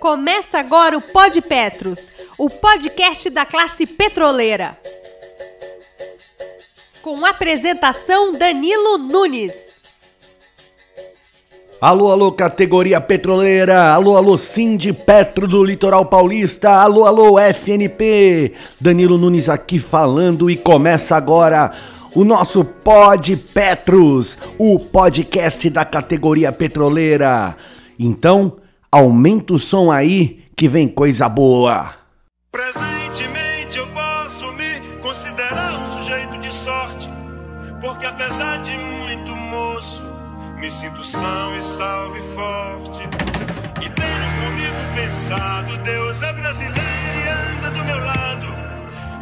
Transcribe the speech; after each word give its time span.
Começa 0.00 0.58
agora 0.58 0.96
o 0.96 1.02
Pod 1.02 1.42
Petros, 1.42 2.10
o 2.38 2.48
podcast 2.48 3.28
da 3.28 3.44
classe 3.44 3.84
petroleira. 3.84 4.78
Com 7.02 7.26
apresentação 7.26 8.32
Danilo 8.32 8.96
Nunes. 8.96 9.52
Alô, 11.78 12.10
alô, 12.10 12.32
categoria 12.32 12.98
petroleira. 12.98 13.92
Alô, 13.92 14.16
alô, 14.16 14.38
Cindy 14.38 14.90
Petro 14.90 15.46
do 15.46 15.62
Litoral 15.62 16.06
Paulista. 16.06 16.70
Alô, 16.70 17.04
alô, 17.04 17.38
FNP. 17.38 18.54
Danilo 18.80 19.18
Nunes 19.18 19.50
aqui 19.50 19.78
falando 19.78 20.50
e 20.50 20.56
começa 20.56 21.14
agora 21.14 21.72
o 22.14 22.24
nosso 22.24 22.64
Pod 22.64 23.36
Petros, 23.36 24.38
o 24.56 24.78
podcast 24.78 25.68
da 25.68 25.84
categoria 25.84 26.50
petroleira. 26.50 27.54
Então, 27.98 28.56
Aumenta 28.92 29.54
o 29.54 29.58
som 29.58 29.88
aí 29.88 30.44
que 30.56 30.68
vem 30.68 30.88
coisa 30.88 31.28
boa. 31.28 31.94
Presentemente 32.50 33.78
eu 33.78 33.86
posso 33.92 34.52
me 34.54 34.80
considerar 35.00 35.78
um 35.78 35.86
sujeito 35.86 36.36
de 36.40 36.52
sorte, 36.52 37.08
porque 37.80 38.04
apesar 38.04 38.60
de 38.62 38.76
muito 38.76 39.36
moço, 39.36 40.02
me 40.58 40.68
sinto 40.68 41.04
são 41.04 41.56
e 41.56 41.62
salve 41.62 42.20
forte. 42.34 43.02
E 43.80 43.88
tenho 43.90 44.30
comigo 44.42 44.94
pensado, 44.96 45.78
Deus 45.84 46.20
é 46.22 46.32
brasileiro 46.32 46.80
e 46.82 47.28
anda 47.28 47.70
do 47.70 47.84
meu 47.84 48.04
lado, 48.04 48.48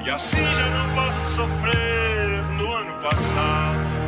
e 0.03 0.09
assim 0.09 0.43
já 0.43 0.71
não 0.71 0.95
posso 0.95 1.27
sofrer 1.27 2.43
no 2.57 2.73
ano 2.73 3.03
passado. 3.03 4.08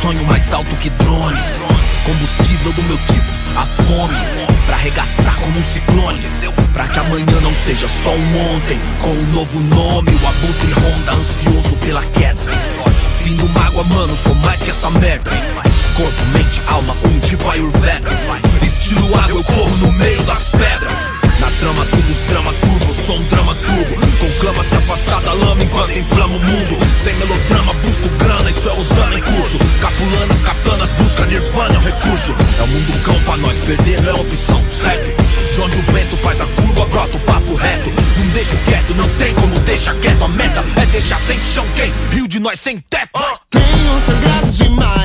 sonho 0.00 0.24
mais 0.24 0.52
alto 0.52 0.74
que 0.76 0.88
drones. 0.90 1.58
Combustível 2.04 2.72
do 2.72 2.82
meu 2.84 2.98
tipo, 2.98 3.30
a 3.56 3.66
fome. 3.84 4.16
Pra 4.66 4.76
arregaçar 4.76 5.36
como 5.36 5.58
um 5.58 5.62
ciclone. 5.62 6.26
Pra 6.72 6.88
que 6.88 6.98
amanhã 6.98 7.40
não 7.42 7.52
seja 7.52 7.86
só 7.86 8.10
um 8.10 8.54
ontem. 8.54 8.80
Com 9.02 9.10
um 9.10 9.32
novo 9.32 9.60
nome, 9.60 10.10
o 10.10 10.26
abutre 10.26 10.72
ronda, 10.72 11.12
ansioso 11.12 11.76
pela 11.76 12.02
queda. 12.02 12.40
Fim 13.22 13.36
do 13.36 13.48
mágoa, 13.50 13.84
mano, 13.84 14.16
sou 14.16 14.34
mais 14.36 14.60
que 14.60 14.70
essa 14.70 14.90
merda. 14.90 15.30
Corpo, 15.96 16.26
mente, 16.32 16.62
alma, 16.68 16.96
um 17.04 17.20
tipo 17.20 17.50
Ayurveda. 17.50 18.10
Estilo 18.62 19.06
água, 19.18 19.38
eu 19.38 19.44
corro 19.44 19.76
no 19.76 19.92
meio 19.92 20.22
das 20.22 20.48
pedras. 20.48 20.92
Na 21.40 21.50
trama, 21.58 21.84
tudo 21.86 22.10
os 22.10 22.18
drama 22.28 22.52
turbo, 22.54 22.92
sou 22.94 23.16
um 23.16 23.24
drama 23.24 23.54
turbo. 23.54 23.96
Conclama 24.18 24.64
se 24.64 24.76
afastar 24.76 25.20
da 25.22 25.32
lama 25.32 25.62
enquanto 25.62 25.98
inflama 25.98 26.36
o 26.36 26.40
mundo. 26.40 26.78
Sem 27.02 27.14
melodrama, 27.14 27.74
busco 27.74 28.08
grana, 28.18 28.48
isso 28.48 28.68
é 28.68 28.72
usando 28.72 29.09
busca 31.00 31.26
nirvana, 31.26 31.78
recurso. 31.80 32.34
É 32.58 32.62
o 32.62 32.66
mundo 32.68 33.02
cão 33.02 33.20
pra 33.24 33.36
nós, 33.38 33.58
perder 33.58 34.00
não 34.02 34.10
é 34.10 34.20
opção, 34.20 34.62
certo? 34.70 35.22
De 35.54 35.60
onde 35.60 35.78
o 35.78 35.82
vento 35.92 36.16
faz 36.16 36.40
a 36.40 36.46
curva, 36.46 36.86
brota 36.86 37.16
o 37.16 37.20
papo 37.20 37.54
reto. 37.54 37.90
Não 38.18 38.26
deixo 38.28 38.56
quieto, 38.58 38.94
não 38.94 39.08
tem 39.16 39.34
como 39.34 39.58
deixar 39.60 39.94
quieto. 39.96 40.24
A 40.24 40.28
meta 40.28 40.64
é 40.76 40.86
deixar 40.86 41.20
sem 41.20 41.40
chão 41.40 41.66
quem? 41.74 41.92
Rio 42.10 42.28
de 42.28 42.38
nós 42.38 42.60
sem 42.60 42.78
teto. 42.88 43.10
Tenho 43.50 44.00
sangrado 44.00 44.50
demais, 44.50 44.99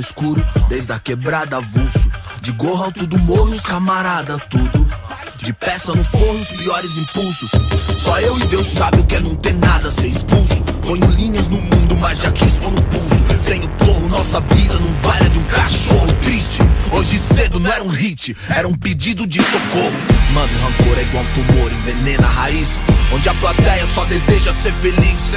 escuro, 0.00 0.44
desde 0.68 0.92
a 0.92 0.98
quebrada 0.98 1.58
avulso. 1.58 2.10
De 2.40 2.52
gorro 2.52 2.84
alto 2.84 3.06
do 3.06 3.18
morro, 3.18 3.50
os 3.50 3.64
camarada, 3.64 4.38
tudo. 4.38 4.88
De 5.36 5.52
peça 5.52 5.94
no 5.94 6.04
forro, 6.04 6.40
os 6.40 6.50
piores 6.50 6.96
impulsos. 6.96 7.50
Só 7.96 8.18
eu 8.20 8.38
e 8.38 8.44
Deus 8.46 8.68
sabe 8.68 9.00
o 9.00 9.06
que 9.06 9.16
é 9.16 9.20
não 9.20 9.34
ter 9.36 9.54
nada, 9.54 9.90
ser 9.90 10.08
expulso. 10.08 10.62
Ponho 10.90 11.06
linhas 11.12 11.46
no 11.46 11.56
mundo, 11.56 11.96
mas 12.00 12.20
já 12.20 12.32
quis 12.32 12.56
pôr 12.56 12.72
no 12.72 12.82
pulso. 12.82 13.24
Sem 13.40 13.62
o 13.62 13.68
porro, 13.68 14.08
nossa 14.08 14.40
vida 14.40 14.74
não 14.74 14.92
vale 14.94 15.28
de 15.28 15.38
um 15.38 15.44
cachorro 15.44 16.12
triste. 16.24 16.60
Hoje 16.90 17.16
cedo 17.16 17.60
não 17.60 17.70
era 17.70 17.84
um 17.84 17.86
hit, 17.86 18.36
era 18.48 18.66
um 18.66 18.74
pedido 18.74 19.24
de 19.24 19.40
socorro. 19.40 19.96
Mano, 20.34 20.48
rancor 20.60 20.98
é 20.98 21.02
igual 21.02 21.22
um 21.22 21.26
tumor, 21.28 21.72
envenena 21.72 22.26
a 22.26 22.30
raiz. 22.30 22.80
Onde 23.14 23.28
a 23.28 23.34
plateia 23.34 23.86
só 23.86 24.04
deseja 24.06 24.52
ser 24.52 24.72
feliz. 24.72 25.30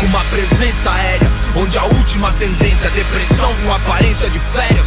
Com 0.00 0.06
uma 0.06 0.24
presença 0.24 0.90
aérea, 0.90 1.30
onde 1.54 1.76
a 1.76 1.84
última 1.84 2.32
tendência 2.38 2.88
é 2.88 2.90
depressão 2.92 3.54
com 3.62 3.74
aparência 3.74 4.30
de 4.30 4.38
férias. 4.38 4.86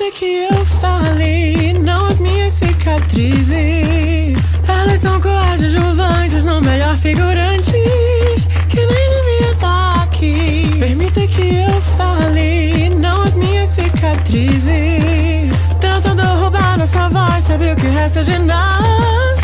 Permita 0.00 0.18
que 0.18 0.48
eu 0.50 0.64
fale, 0.64 1.74
não 1.74 2.06
as 2.06 2.20
minhas 2.20 2.54
cicatrizes. 2.54 3.52
Elas 4.66 4.98
são 4.98 5.20
coadjuvantes, 5.20 6.42
não 6.42 6.62
melhor 6.62 6.96
figurantes. 6.96 8.48
Que 8.70 8.78
nem 8.78 9.08
devia 9.08 9.52
estar 9.52 10.04
aqui. 10.04 10.74
Permita 10.78 11.26
que 11.26 11.56
eu 11.56 11.82
fale, 11.98 12.88
não 12.98 13.24
as 13.24 13.36
minhas 13.36 13.68
cicatrizes. 13.68 14.70
Tentando 15.78 16.22
roubar 16.22 16.78
nossa 16.78 17.06
voz, 17.10 17.44
sabe 17.44 17.70
o 17.70 17.76
que 17.76 17.88
resta 17.88 18.22
de 18.22 18.38
nada? 18.38 19.36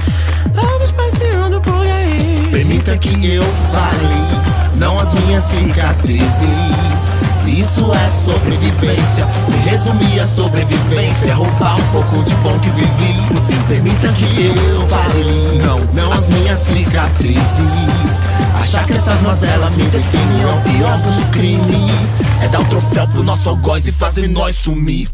Vamos 0.54 0.90
passeando 0.90 1.60
por 1.60 1.86
aí. 1.86 2.48
Permita 2.50 2.96
que 2.96 3.34
eu 3.34 3.44
fale, 3.70 4.74
não 4.74 4.98
as 4.98 5.12
minhas 5.12 5.44
cicatrizes. 5.44 7.25
Se 7.46 7.60
isso 7.60 7.92
é 7.92 8.10
sobrevivência, 8.10 9.24
me 9.48 9.56
resumir 9.58 10.18
a 10.18 10.26
sobrevivência. 10.26 11.32
Roubar 11.32 11.80
um 11.80 11.92
pouco 11.92 12.24
de 12.24 12.34
bom 12.36 12.58
que 12.58 12.68
vivi. 12.70 13.12
No 13.32 13.40
fim, 13.46 13.62
permita 13.68 14.12
que 14.14 14.46
eu 14.46 14.84
fale, 14.88 15.58
não, 15.64 15.78
não 15.94 16.12
as 16.12 16.28
minhas 16.28 16.58
cicatrizes. 16.58 18.20
Achar 18.60 18.84
que 18.84 18.94
essas 18.94 19.22
mazelas 19.22 19.76
me 19.76 19.84
definem 19.84 20.42
é 20.42 20.46
o 20.46 20.60
pior 20.62 21.00
dos 21.02 21.30
crimes. 21.30 22.16
É 22.42 22.48
dar 22.48 22.62
o 22.62 22.64
troféu 22.64 23.06
pro 23.06 23.22
nosso 23.22 23.48
algoz 23.48 23.86
e 23.86 23.92
fazer 23.92 24.26
nós 24.26 24.56
sumir. 24.56 25.08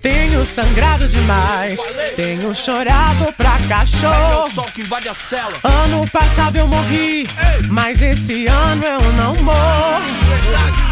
Tenho 0.00 0.46
sangrado 0.46 1.08
demais, 1.08 1.80
tenho 2.14 2.54
chorado 2.54 3.32
pra 3.32 3.58
cachorro. 3.68 4.48
Ano 5.64 6.08
passado 6.10 6.56
eu 6.56 6.68
morri, 6.68 7.26
mas 7.68 8.00
esse 8.00 8.46
ano 8.46 8.84
eu 8.84 9.12
não 9.14 9.34
morro. 9.42 10.91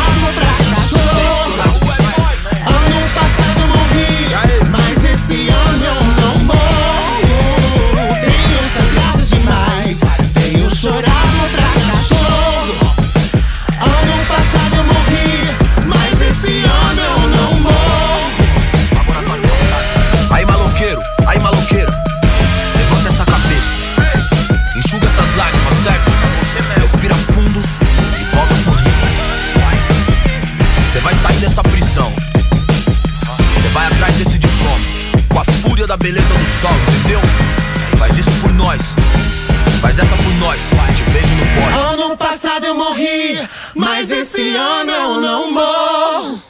esse 44.31 44.55
ano 44.55 44.91
eu 44.91 45.19
não 45.19 45.53
morro. 45.53 46.41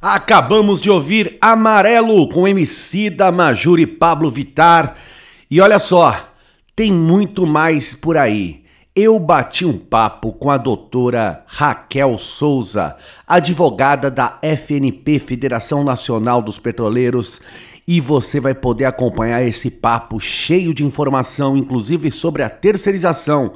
Acabamos 0.00 0.80
de 0.80 0.90
ouvir 0.90 1.38
Amarelo 1.40 2.28
com 2.28 2.46
MC 2.46 3.08
da 3.08 3.32
Majuri 3.32 3.86
Pablo 3.86 4.30
Vitar. 4.30 4.96
E 5.50 5.60
olha 5.60 5.78
só, 5.78 6.28
tem 6.76 6.92
muito 6.92 7.46
mais 7.46 7.94
por 7.94 8.16
aí. 8.16 8.64
Eu 8.94 9.18
bati 9.18 9.64
um 9.64 9.78
papo 9.78 10.32
com 10.32 10.50
a 10.50 10.58
doutora 10.58 11.44
Raquel 11.46 12.18
Souza, 12.18 12.96
advogada 13.26 14.10
da 14.10 14.38
FNP, 14.42 15.18
Federação 15.18 15.82
Nacional 15.82 16.42
dos 16.42 16.58
Petroleiros, 16.58 17.40
e 17.86 18.00
você 18.00 18.40
vai 18.40 18.54
poder 18.54 18.84
acompanhar 18.84 19.42
esse 19.42 19.70
papo 19.70 20.20
cheio 20.20 20.74
de 20.74 20.84
informação, 20.84 21.56
inclusive 21.56 22.10
sobre 22.10 22.42
a 22.42 22.50
terceirização. 22.50 23.52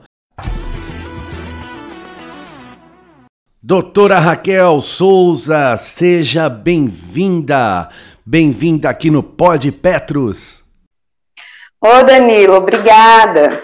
Doutora 3.67 4.19
Raquel 4.19 4.79
Souza, 4.83 5.75
seja 5.79 6.51
bem-vinda. 6.51 7.89
Bem-vinda 8.27 8.91
aqui 8.91 9.11
no 9.11 9.23
Pod 9.23 9.73
Petros. 9.73 10.65
Ô 11.83 12.03
Danilo, 12.03 12.57
obrigada. 12.57 13.63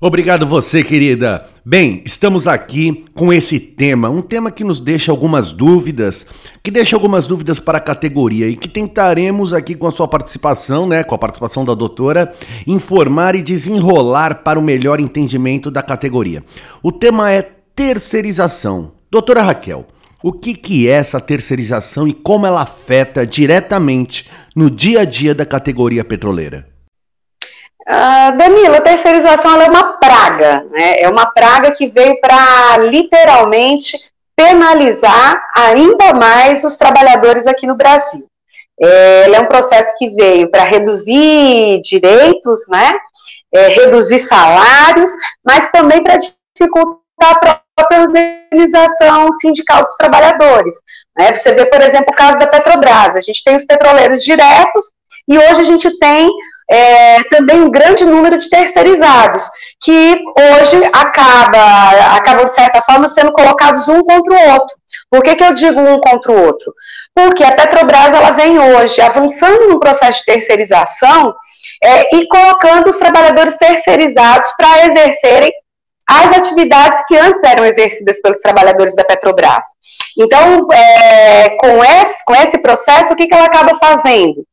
Obrigado 0.00 0.46
você, 0.46 0.84
querida. 0.84 1.48
Bem, 1.66 2.00
estamos 2.06 2.46
aqui 2.46 3.04
com 3.12 3.32
esse 3.32 3.58
tema, 3.58 4.08
um 4.08 4.22
tema 4.22 4.52
que 4.52 4.62
nos 4.62 4.78
deixa 4.78 5.10
algumas 5.10 5.52
dúvidas, 5.52 6.24
que 6.62 6.70
deixa 6.70 6.94
algumas 6.94 7.26
dúvidas 7.26 7.58
para 7.58 7.78
a 7.78 7.80
categoria 7.80 8.46
e 8.48 8.54
que 8.54 8.68
tentaremos 8.68 9.52
aqui 9.52 9.74
com 9.74 9.88
a 9.88 9.90
sua 9.90 10.06
participação, 10.06 10.86
né, 10.86 11.02
com 11.02 11.16
a 11.16 11.18
participação 11.18 11.64
da 11.64 11.74
doutora, 11.74 12.32
informar 12.68 13.34
e 13.34 13.42
desenrolar 13.42 14.44
para 14.44 14.60
o 14.60 14.62
melhor 14.62 15.00
entendimento 15.00 15.72
da 15.72 15.82
categoria. 15.82 16.44
O 16.80 16.92
tema 16.92 17.32
é 17.32 17.42
terceirização. 17.74 18.93
Doutora 19.14 19.42
Raquel, 19.42 19.86
o 20.24 20.32
que, 20.32 20.54
que 20.54 20.90
é 20.90 20.94
essa 20.94 21.20
terceirização 21.20 22.08
e 22.08 22.12
como 22.12 22.48
ela 22.48 22.62
afeta 22.62 23.24
diretamente 23.24 24.28
no 24.56 24.68
dia 24.68 25.02
a 25.02 25.04
dia 25.04 25.32
da 25.32 25.46
categoria 25.46 26.04
petroleira? 26.04 26.66
Ah, 27.86 28.32
Danilo, 28.32 28.74
a 28.74 28.80
terceirização 28.80 29.54
ela 29.54 29.66
é 29.66 29.70
uma 29.70 29.98
praga, 29.98 30.66
né? 30.72 30.94
É 30.98 31.08
uma 31.08 31.26
praga 31.26 31.70
que 31.70 31.86
veio 31.86 32.20
para 32.20 32.78
literalmente 32.78 33.96
penalizar 34.34 35.40
ainda 35.56 36.12
mais 36.14 36.64
os 36.64 36.76
trabalhadores 36.76 37.46
aqui 37.46 37.68
no 37.68 37.76
Brasil. 37.76 38.26
É, 38.82 39.26
ele 39.26 39.36
é 39.36 39.40
um 39.40 39.46
processo 39.46 39.96
que 39.96 40.10
veio 40.10 40.50
para 40.50 40.64
reduzir 40.64 41.80
direitos, 41.82 42.66
né? 42.68 42.90
É, 43.54 43.68
reduzir 43.68 44.18
salários, 44.18 45.12
mas 45.46 45.70
também 45.70 46.02
para 46.02 46.16
dificultar 46.16 46.98
a 47.20 47.38
própria 47.76 48.43
organização 48.54 49.32
sindical 49.32 49.82
dos 49.82 49.96
trabalhadores. 49.96 50.74
né? 51.16 51.34
Você 51.34 51.52
vê, 51.52 51.66
por 51.66 51.80
exemplo, 51.82 52.06
o 52.10 52.16
caso 52.16 52.38
da 52.38 52.46
Petrobras. 52.46 53.16
A 53.16 53.20
gente 53.20 53.42
tem 53.44 53.56
os 53.56 53.64
petroleiros 53.64 54.22
diretos 54.22 54.86
e 55.28 55.36
hoje 55.36 55.60
a 55.60 55.64
gente 55.64 55.98
tem 55.98 56.28
é, 56.70 57.22
também 57.24 57.60
um 57.60 57.70
grande 57.70 58.04
número 58.04 58.38
de 58.38 58.48
terceirizados, 58.48 59.42
que 59.82 60.18
hoje 60.58 60.82
acaba, 60.92 62.16
acabam, 62.16 62.46
de 62.46 62.54
certa 62.54 62.80
forma, 62.82 63.08
sendo 63.08 63.32
colocados 63.32 63.88
um 63.88 64.02
contra 64.02 64.32
o 64.32 64.50
outro. 64.52 64.76
Por 65.10 65.22
que, 65.22 65.34
que 65.34 65.44
eu 65.44 65.52
digo 65.52 65.80
um 65.80 65.98
contra 65.98 66.32
o 66.32 66.46
outro? 66.46 66.72
Porque 67.14 67.44
a 67.44 67.54
Petrobras 67.54 68.14
ela 68.14 68.30
vem 68.30 68.58
hoje 68.58 69.00
avançando 69.00 69.68
no 69.68 69.78
processo 69.78 70.20
de 70.20 70.24
terceirização 70.24 71.34
é, 71.82 72.16
e 72.16 72.26
colocando 72.28 72.88
os 72.88 72.96
trabalhadores 72.96 73.56
terceirizados 73.58 74.50
para 74.56 74.86
exercerem 74.86 75.52
as 76.08 76.36
atividades 76.36 77.04
que 77.08 77.16
antes 77.16 77.42
eram 77.42 77.64
exercidas 77.64 78.20
pelos 78.20 78.38
trabalhadores 78.40 78.94
da 78.94 79.04
Petrobras. 79.04 79.64
Então, 80.18 80.68
é, 80.72 81.50
com, 81.56 81.82
esse, 81.82 82.24
com 82.24 82.34
esse 82.34 82.58
processo, 82.58 83.12
o 83.12 83.16
que, 83.16 83.26
que 83.26 83.34
ela 83.34 83.46
acaba 83.46 83.78
fazendo? 83.82 84.44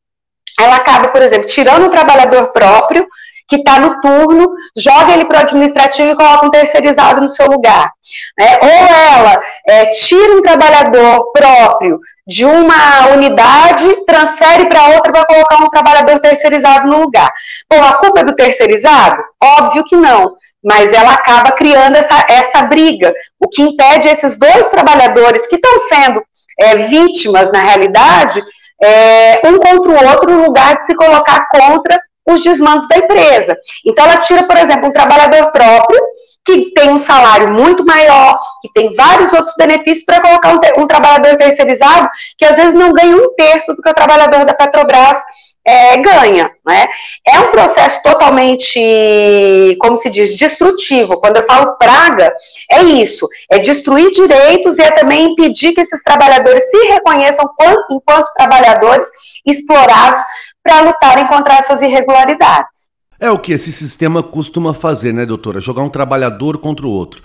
ela 0.63 0.75
acaba, 0.75 1.09
por 1.09 1.21
exemplo, 1.21 1.47
tirando 1.47 1.85
o 1.85 1.89
trabalhador 1.89 2.51
próprio, 2.51 3.07
que 3.47 3.57
está 3.57 3.79
no 3.79 3.99
turno, 3.99 4.47
joga 4.77 5.11
ele 5.11 5.25
para 5.25 5.39
o 5.39 5.41
administrativo 5.41 6.11
e 6.11 6.15
coloca 6.15 6.45
um 6.45 6.49
terceirizado 6.49 7.19
no 7.19 7.29
seu 7.29 7.47
lugar. 7.47 7.91
Né? 8.39 8.57
Ou 8.61 8.69
ela 8.69 9.41
é, 9.67 9.85
tira 9.87 10.37
um 10.37 10.41
trabalhador 10.41 11.33
próprio 11.33 11.99
de 12.25 12.45
uma 12.45 13.07
unidade, 13.13 14.05
transfere 14.05 14.69
para 14.69 14.95
outra 14.95 15.11
para 15.11 15.25
colocar 15.25 15.57
um 15.57 15.69
trabalhador 15.69 16.19
terceirizado 16.21 16.87
no 16.87 17.01
lugar. 17.01 17.29
Bom, 17.69 17.83
a 17.83 17.93
culpa 17.93 18.21
é 18.21 18.23
do 18.23 18.35
terceirizado? 18.35 19.21
Óbvio 19.43 19.83
que 19.83 19.97
não. 19.97 20.33
Mas 20.63 20.93
ela 20.93 21.13
acaba 21.13 21.51
criando 21.51 21.95
essa, 21.95 22.25
essa 22.29 22.63
briga, 22.63 23.13
o 23.39 23.47
que 23.47 23.61
impede 23.61 24.07
esses 24.07 24.37
dois 24.37 24.69
trabalhadores 24.69 25.47
que 25.47 25.55
estão 25.55 25.79
sendo 25.79 26.23
é, 26.59 26.77
vítimas, 26.77 27.51
na 27.51 27.59
realidade, 27.59 28.43
é, 28.83 29.41
um 29.45 29.57
contra 29.57 29.91
o 29.91 30.09
outro 30.09 30.31
no 30.31 30.45
lugar 30.45 30.77
de 30.77 30.85
se 30.85 30.95
colocar 30.95 31.47
contra 31.49 31.99
os 32.27 32.41
desmandos 32.41 32.87
da 32.87 32.97
empresa. 32.97 33.55
Então, 33.85 34.05
ela 34.05 34.17
tira, 34.17 34.43
por 34.43 34.57
exemplo, 34.57 34.87
um 34.87 34.91
trabalhador 34.91 35.51
próprio, 35.51 35.99
que 36.45 36.71
tem 36.73 36.89
um 36.89 36.99
salário 36.99 37.49
muito 37.49 37.85
maior, 37.85 38.37
que 38.61 38.71
tem 38.73 38.93
vários 38.93 39.31
outros 39.33 39.55
benefícios, 39.57 40.05
para 40.05 40.21
colocar 40.21 40.53
um, 40.53 40.81
um, 40.81 40.87
trabalhador 40.87 41.37
terceirizado, 41.37 42.09
que 42.37 42.45
às 42.45 42.55
vezes 42.55 42.73
não 42.73 42.93
ganha 42.93 43.15
um 43.15 43.33
terço 43.35 43.73
do 43.73 43.81
que 43.81 43.89
o 43.89 43.93
trabalhador 43.93 44.45
da 44.45 44.53
Petrobras 44.53 45.17
é, 45.65 45.97
ganha. 45.97 46.51
Né? 46.65 46.87
É 47.27 47.39
um 47.39 47.51
processo 47.51 48.01
totalmente, 48.03 49.77
como 49.79 49.97
se 49.97 50.09
diz, 50.09 50.35
destrutivo. 50.35 51.19
Quando 51.19 51.37
eu 51.37 51.43
falo 51.43 51.77
praga, 51.77 52.33
é 52.71 52.81
isso: 52.81 53.27
é 53.49 53.59
destruir 53.59 54.11
direitos 54.11 54.77
e 54.77 54.81
é 54.81 54.91
também 54.91 55.31
impedir 55.31 55.73
que 55.73 55.81
esses 55.81 56.01
trabalhadores 56.03 56.69
se 56.69 56.77
reconheçam 56.87 57.49
enquanto 57.91 58.33
trabalhadores 58.35 59.07
explorados 59.45 60.21
para 60.63 60.81
lutarem 60.81 61.27
contra 61.27 61.55
essas 61.55 61.81
irregularidades. 61.81 62.81
É 63.19 63.29
o 63.29 63.37
que 63.37 63.53
esse 63.53 63.71
sistema 63.71 64.23
costuma 64.23 64.73
fazer, 64.73 65.13
né, 65.13 65.25
doutora? 65.25 65.59
Jogar 65.59 65.83
um 65.83 65.89
trabalhador 65.89 66.57
contra 66.57 66.87
o 66.87 66.91
outro. 66.91 67.21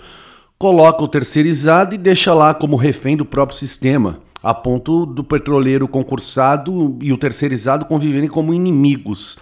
Coloca 0.59 1.03
o 1.03 1.07
terceirizado 1.07 1.95
e 1.95 1.97
deixa 1.97 2.33
lá 2.33 2.53
como 2.53 2.75
refém 2.75 3.17
do 3.17 3.25
próprio 3.25 3.57
sistema 3.57 4.26
a 4.47 4.53
ponto 4.53 5.05
do 5.05 5.25
petroleiro 5.25 5.89
concursado 5.89 6.97
e 7.01 7.11
o 7.11 7.17
terceirizado 7.17 7.85
conviverem 7.85 8.29
como 8.29 8.53
inimigos, 8.53 9.37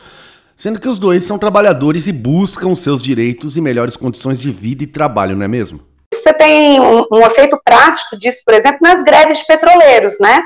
sendo 0.56 0.80
que 0.80 0.90
os 0.90 0.98
dois 0.98 1.24
são 1.24 1.38
trabalhadores 1.38 2.08
e 2.08 2.12
buscam 2.12 2.74
seus 2.74 3.04
direitos 3.04 3.56
e 3.56 3.62
melhores 3.62 3.96
condições 3.96 4.42
de 4.42 4.50
vida 4.50 4.84
e 4.84 4.88
trabalho, 4.88 5.36
não 5.36 5.46
é 5.46 5.48
mesmo? 5.48 5.80
Você 6.12 6.34
tem 6.34 6.80
um, 6.80 7.06
um 7.12 7.20
efeito 7.20 7.60
prático 7.64 8.18
disso, 8.18 8.42
por 8.44 8.56
exemplo, 8.56 8.80
nas 8.82 9.04
greves 9.04 9.38
de 9.38 9.46
petroleiros, 9.46 10.18
né? 10.20 10.42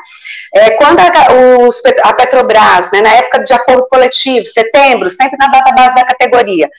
É, 0.54 0.72
quando 0.72 1.00
a, 1.00 1.66
os, 1.66 1.82
a 2.04 2.14
Petrobras, 2.14 2.92
né, 2.92 3.02
na 3.02 3.14
época 3.14 3.44
de 3.46 3.54
acordo 3.54 3.88
coletivo, 3.88 4.46
setembro, 4.46 5.10
sempre 5.10 5.38
na 5.40 5.48
data 5.48 5.72
base 5.72 5.96
da 5.96 6.04
categoria, 6.04 6.70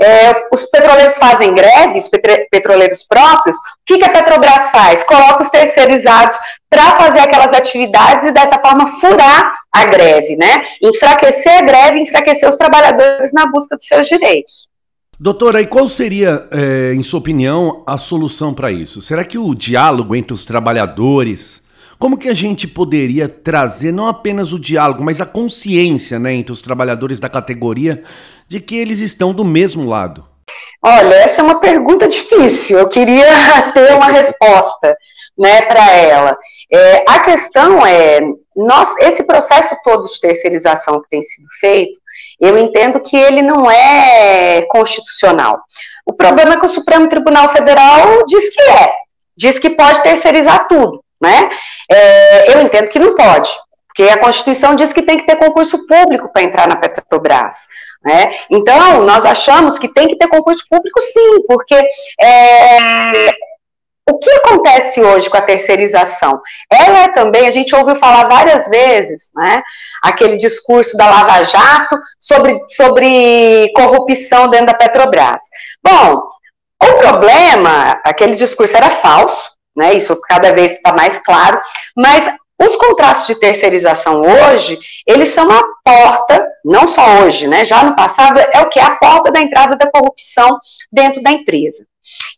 é, 0.00 0.46
os 0.52 0.66
petroleiros 0.66 1.16
fazem 1.16 1.54
greve, 1.54 1.98
os 1.98 2.08
petroleiros 2.50 3.02
próprios, 3.02 3.56
o 3.56 3.60
que, 3.86 3.98
que 3.98 4.04
a 4.04 4.12
Petrobras 4.12 4.70
faz? 4.70 5.02
Coloca 5.02 5.42
os 5.42 5.50
terceirizados 5.50 6.36
para 6.68 6.96
fazer 6.98 7.20
aquelas 7.20 7.52
atividades 7.54 8.28
e 8.28 8.32
dessa 8.32 8.58
forma 8.58 8.86
furar 9.00 9.54
a 9.72 9.84
greve, 9.86 10.36
né? 10.36 10.62
Enfraquecer 10.82 11.58
a 11.58 11.62
greve, 11.62 12.00
enfraquecer 12.00 12.48
os 12.48 12.56
trabalhadores 12.56 13.32
na 13.32 13.46
busca 13.46 13.76
dos 13.76 13.86
seus 13.86 14.06
direitos. 14.06 14.68
Doutora, 15.18 15.62
e 15.62 15.66
qual 15.66 15.88
seria, 15.88 16.46
é, 16.50 16.92
em 16.92 17.02
sua 17.02 17.20
opinião, 17.20 17.82
a 17.86 17.96
solução 17.96 18.52
para 18.52 18.70
isso? 18.70 19.00
Será 19.00 19.24
que 19.24 19.38
o 19.38 19.54
diálogo 19.54 20.14
entre 20.14 20.34
os 20.34 20.44
trabalhadores, 20.44 21.65
como 21.98 22.18
que 22.18 22.28
a 22.28 22.34
gente 22.34 22.68
poderia 22.68 23.28
trazer 23.28 23.92
não 23.92 24.06
apenas 24.06 24.52
o 24.52 24.58
diálogo, 24.58 25.02
mas 25.02 25.20
a 25.20 25.26
consciência 25.26 26.18
né, 26.18 26.34
entre 26.34 26.52
os 26.52 26.60
trabalhadores 26.60 27.18
da 27.18 27.28
categoria 27.28 28.02
de 28.48 28.60
que 28.60 28.76
eles 28.76 29.00
estão 29.00 29.32
do 29.32 29.44
mesmo 29.44 29.88
lado? 29.88 30.26
Olha, 30.84 31.14
essa 31.14 31.40
é 31.40 31.44
uma 31.44 31.58
pergunta 31.58 32.06
difícil. 32.06 32.78
Eu 32.78 32.88
queria 32.88 33.26
ter 33.74 33.94
uma 33.94 34.06
resposta 34.06 34.96
né, 35.36 35.62
para 35.62 35.92
ela. 35.92 36.38
É, 36.72 37.04
a 37.08 37.18
questão 37.20 37.84
é, 37.84 38.20
nós, 38.56 38.94
esse 38.98 39.24
processo 39.24 39.76
todo 39.84 40.04
de 40.04 40.20
terceirização 40.20 41.00
que 41.02 41.08
tem 41.10 41.22
sido 41.22 41.46
feito, 41.60 41.98
eu 42.40 42.58
entendo 42.58 43.00
que 43.00 43.16
ele 43.16 43.42
não 43.42 43.70
é 43.70 44.62
constitucional. 44.68 45.60
O 46.04 46.12
problema 46.12 46.54
é 46.54 46.58
que 46.58 46.66
o 46.66 46.70
Supremo 46.70 47.08
Tribunal 47.08 47.50
Federal 47.50 48.24
diz 48.26 48.48
que 48.54 48.62
é, 48.62 48.92
diz 49.36 49.58
que 49.58 49.70
pode 49.70 50.02
terceirizar 50.02 50.68
tudo, 50.68 51.02
né? 51.20 51.50
É, 51.90 52.54
eu 52.54 52.60
entendo 52.62 52.88
que 52.88 52.98
não 52.98 53.14
pode, 53.14 53.48
porque 53.88 54.10
a 54.10 54.18
Constituição 54.18 54.76
diz 54.76 54.92
que 54.92 55.02
tem 55.02 55.18
que 55.18 55.26
ter 55.26 55.36
concurso 55.36 55.86
público 55.86 56.30
para 56.32 56.42
entrar 56.42 56.68
na 56.68 56.76
Petrobras. 56.76 57.56
Né? 58.04 58.36
Então, 58.50 59.02
nós 59.02 59.24
achamos 59.24 59.78
que 59.78 59.88
tem 59.88 60.06
que 60.06 60.16
ter 60.16 60.28
concurso 60.28 60.62
público 60.68 61.00
sim, 61.00 61.42
porque 61.48 61.74
é, 62.20 63.34
o 64.08 64.18
que 64.18 64.30
acontece 64.30 65.02
hoje 65.02 65.28
com 65.28 65.36
a 65.36 65.42
terceirização? 65.42 66.40
Ela 66.70 67.00
é 67.00 67.08
também, 67.08 67.48
a 67.48 67.50
gente 67.50 67.74
ouviu 67.74 67.96
falar 67.96 68.28
várias 68.28 68.68
vezes, 68.68 69.30
né, 69.34 69.60
aquele 70.00 70.36
discurso 70.36 70.96
da 70.96 71.10
Lava 71.10 71.44
Jato 71.44 71.98
sobre, 72.20 72.60
sobre 72.68 73.72
corrupção 73.74 74.48
dentro 74.48 74.66
da 74.66 74.74
Petrobras. 74.74 75.42
Bom, 75.82 76.22
o 76.80 76.92
problema, 76.98 78.00
aquele 78.04 78.36
discurso 78.36 78.76
era 78.76 78.90
falso, 78.90 79.55
né, 79.76 79.94
isso 79.94 80.18
cada 80.22 80.52
vez 80.52 80.72
está 80.72 80.92
mais 80.92 81.18
claro, 81.18 81.60
mas 81.96 82.34
os 82.58 82.74
contratos 82.76 83.26
de 83.26 83.38
terceirização 83.38 84.22
hoje, 84.22 84.78
eles 85.06 85.28
são 85.28 85.46
a 85.50 85.62
porta, 85.84 86.48
não 86.64 86.86
só 86.86 87.20
hoje, 87.20 87.46
né, 87.46 87.64
já 87.64 87.84
no 87.84 87.94
passado, 87.94 88.40
é 88.40 88.60
o 88.60 88.68
que? 88.68 88.80
A 88.80 88.96
porta 88.96 89.30
da 89.30 89.40
entrada 89.40 89.76
da 89.76 89.90
corrupção 89.90 90.58
dentro 90.90 91.22
da 91.22 91.30
empresa. 91.30 91.86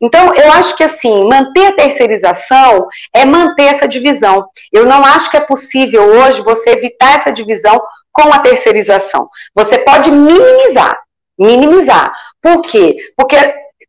Então, 0.00 0.34
eu 0.34 0.50
acho 0.52 0.76
que 0.76 0.82
assim, 0.82 1.24
manter 1.28 1.66
a 1.66 1.76
terceirização 1.76 2.88
é 3.14 3.24
manter 3.24 3.64
essa 3.64 3.86
divisão. 3.86 4.46
Eu 4.72 4.86
não 4.86 5.04
acho 5.04 5.30
que 5.30 5.36
é 5.36 5.40
possível 5.40 6.02
hoje 6.02 6.42
você 6.42 6.70
evitar 6.70 7.16
essa 7.16 7.30
divisão 7.30 7.80
com 8.12 8.32
a 8.32 8.38
terceirização. 8.38 9.28
Você 9.54 9.78
pode 9.78 10.10
minimizar, 10.10 10.98
minimizar. 11.38 12.12
Por 12.40 12.62
quê? 12.62 12.96
Porque 13.16 13.36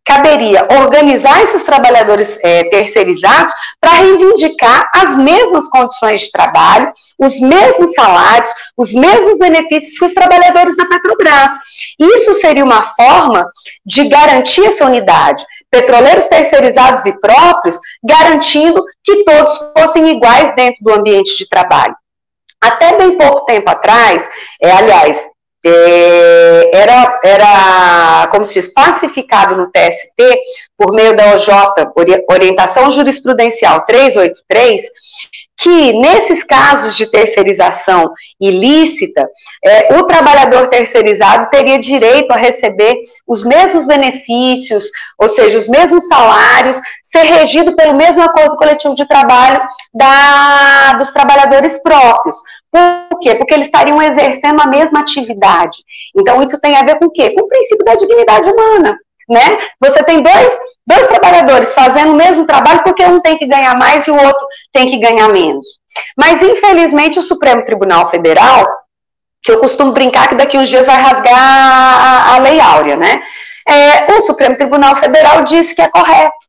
caberia 0.06 0.68
organizar 0.82 1.42
esses 1.44 1.64
trabalhadores 1.64 2.40
é, 2.44 2.64
terceirizados 2.66 3.54
para 3.80 3.94
reivindicar 3.94 4.90
as 4.94 5.16
mesmas 5.18 5.68
condições 5.70 6.22
de 6.22 6.32
trabalho, 6.32 6.92
os 7.20 7.40
mesmos 7.40 7.94
salários, 7.94 8.50
os 8.76 8.94
mesmos 8.94 9.38
benefícios 9.38 9.98
que 9.98 10.06
os 10.06 10.14
trabalhadores 10.14 10.76
da 10.76 10.88
Petrobras. 10.88 11.52
Isso 12.00 12.34
seria 12.36 12.64
uma 12.64 12.94
forma 12.96 13.50
de 13.86 14.08
garantir 14.08 14.66
essa 14.66 14.86
unidade. 14.86 15.46
Petroleiros 15.70 16.26
terceirizados 16.26 17.06
e 17.06 17.20
próprios, 17.20 17.80
garantindo 18.04 18.84
que 19.04 19.24
todos 19.24 19.58
fossem 19.78 20.10
iguais 20.10 20.56
dentro 20.56 20.84
do 20.84 20.94
ambiente 20.94 21.38
de 21.38 21.48
trabalho. 21.48 21.96
Até 22.62 22.98
bem 22.98 23.18
pouco 23.18 23.46
tempo 23.46 23.70
atrás, 23.70 24.28
é, 24.62 24.72
aliás, 24.72 25.24
é, 25.66 26.72
era, 26.74 27.20
era, 27.24 28.28
como 28.32 28.46
se 28.46 28.56
diz, 28.56 28.74
pacificado 28.74 29.56
no 29.56 29.70
TST, 29.72 30.40
por 30.78 30.94
meio 30.94 31.16
da 31.16 31.36
OJ, 31.36 31.48
Orientação 32.30 32.90
Jurisprudencial 32.90 33.86
383, 33.86 34.82
que 35.62 35.92
nesses 35.92 36.42
casos 36.44 36.96
de 36.96 37.06
terceirização 37.08 38.14
ilícita, 38.40 39.28
é, 39.64 39.94
o 39.96 40.06
trabalhador 40.06 40.70
terceirizado 40.70 41.50
teria 41.50 41.78
direito 41.78 42.32
a 42.32 42.38
receber 42.38 42.96
os 43.28 43.44
mesmos 43.44 43.86
benefícios, 43.86 44.86
ou 45.18 45.28
seja, 45.28 45.58
os 45.58 45.68
mesmos 45.68 46.08
salários, 46.08 46.80
ser 47.04 47.24
regido 47.24 47.76
pelo 47.76 47.98
mesmo 47.98 48.22
acordo 48.22 48.56
coletivo 48.56 48.96
de 48.96 49.06
trabalho 49.06 49.62
da, 49.94 50.94
dos 50.94 51.12
trabalhadores 51.12 51.82
próprios. 51.84 52.38
Por 52.72 53.20
quê? 53.20 53.36
Porque 53.36 53.54
eles 53.54 53.68
estariam 53.68 54.02
exercendo 54.02 54.62
a 54.62 54.68
mesma 54.68 55.00
atividade. 55.00 55.78
Então, 56.16 56.42
isso 56.44 56.60
tem 56.60 56.76
a 56.76 56.84
ver 56.84 57.00
com 57.00 57.06
o 57.06 57.12
quê? 57.12 57.32
Com 57.32 57.42
o 57.42 57.48
princípio 57.48 57.86
da 57.86 57.96
dignidade 57.96 58.50
humana. 58.50 58.98
Né? 59.28 59.60
Você 59.80 60.04
tem 60.04 60.24
dois, 60.24 60.58
dois 60.88 61.06
trabalhadores 61.08 61.74
fazendo 61.74 62.14
o 62.14 62.16
mesmo 62.16 62.48
trabalho 62.48 62.82
porque 62.84 63.06
um 63.06 63.22
tem 63.22 63.38
que 63.38 63.46
ganhar 63.46 63.76
mais 63.78 64.08
e 64.08 64.12
o 64.12 64.16
outro 64.16 64.48
tem 64.74 64.88
que 64.88 64.98
ganhar 64.98 65.28
menos. 65.30 65.68
Mas, 66.18 66.42
infelizmente, 66.42 67.20
o 67.20 67.24
Supremo 67.24 67.64
Tribunal 67.64 68.10
Federal, 68.10 68.68
que 69.42 69.52
eu 69.52 69.60
costumo 69.60 69.92
brincar 69.92 70.30
que 70.30 70.36
daqui 70.36 70.58
uns 70.58 70.68
dias 70.68 70.86
vai 70.86 71.00
rasgar 71.00 71.38
a, 71.38 72.36
a 72.36 72.40
Lei 72.40 72.60
Áurea, 72.60 72.96
né? 72.96 73.22
É, 73.68 74.12
o 74.14 74.24
Supremo 74.24 74.58
Tribunal 74.58 74.96
Federal 74.96 75.44
disse 75.44 75.76
que 75.76 75.82
é 75.82 75.90
correto 75.90 76.49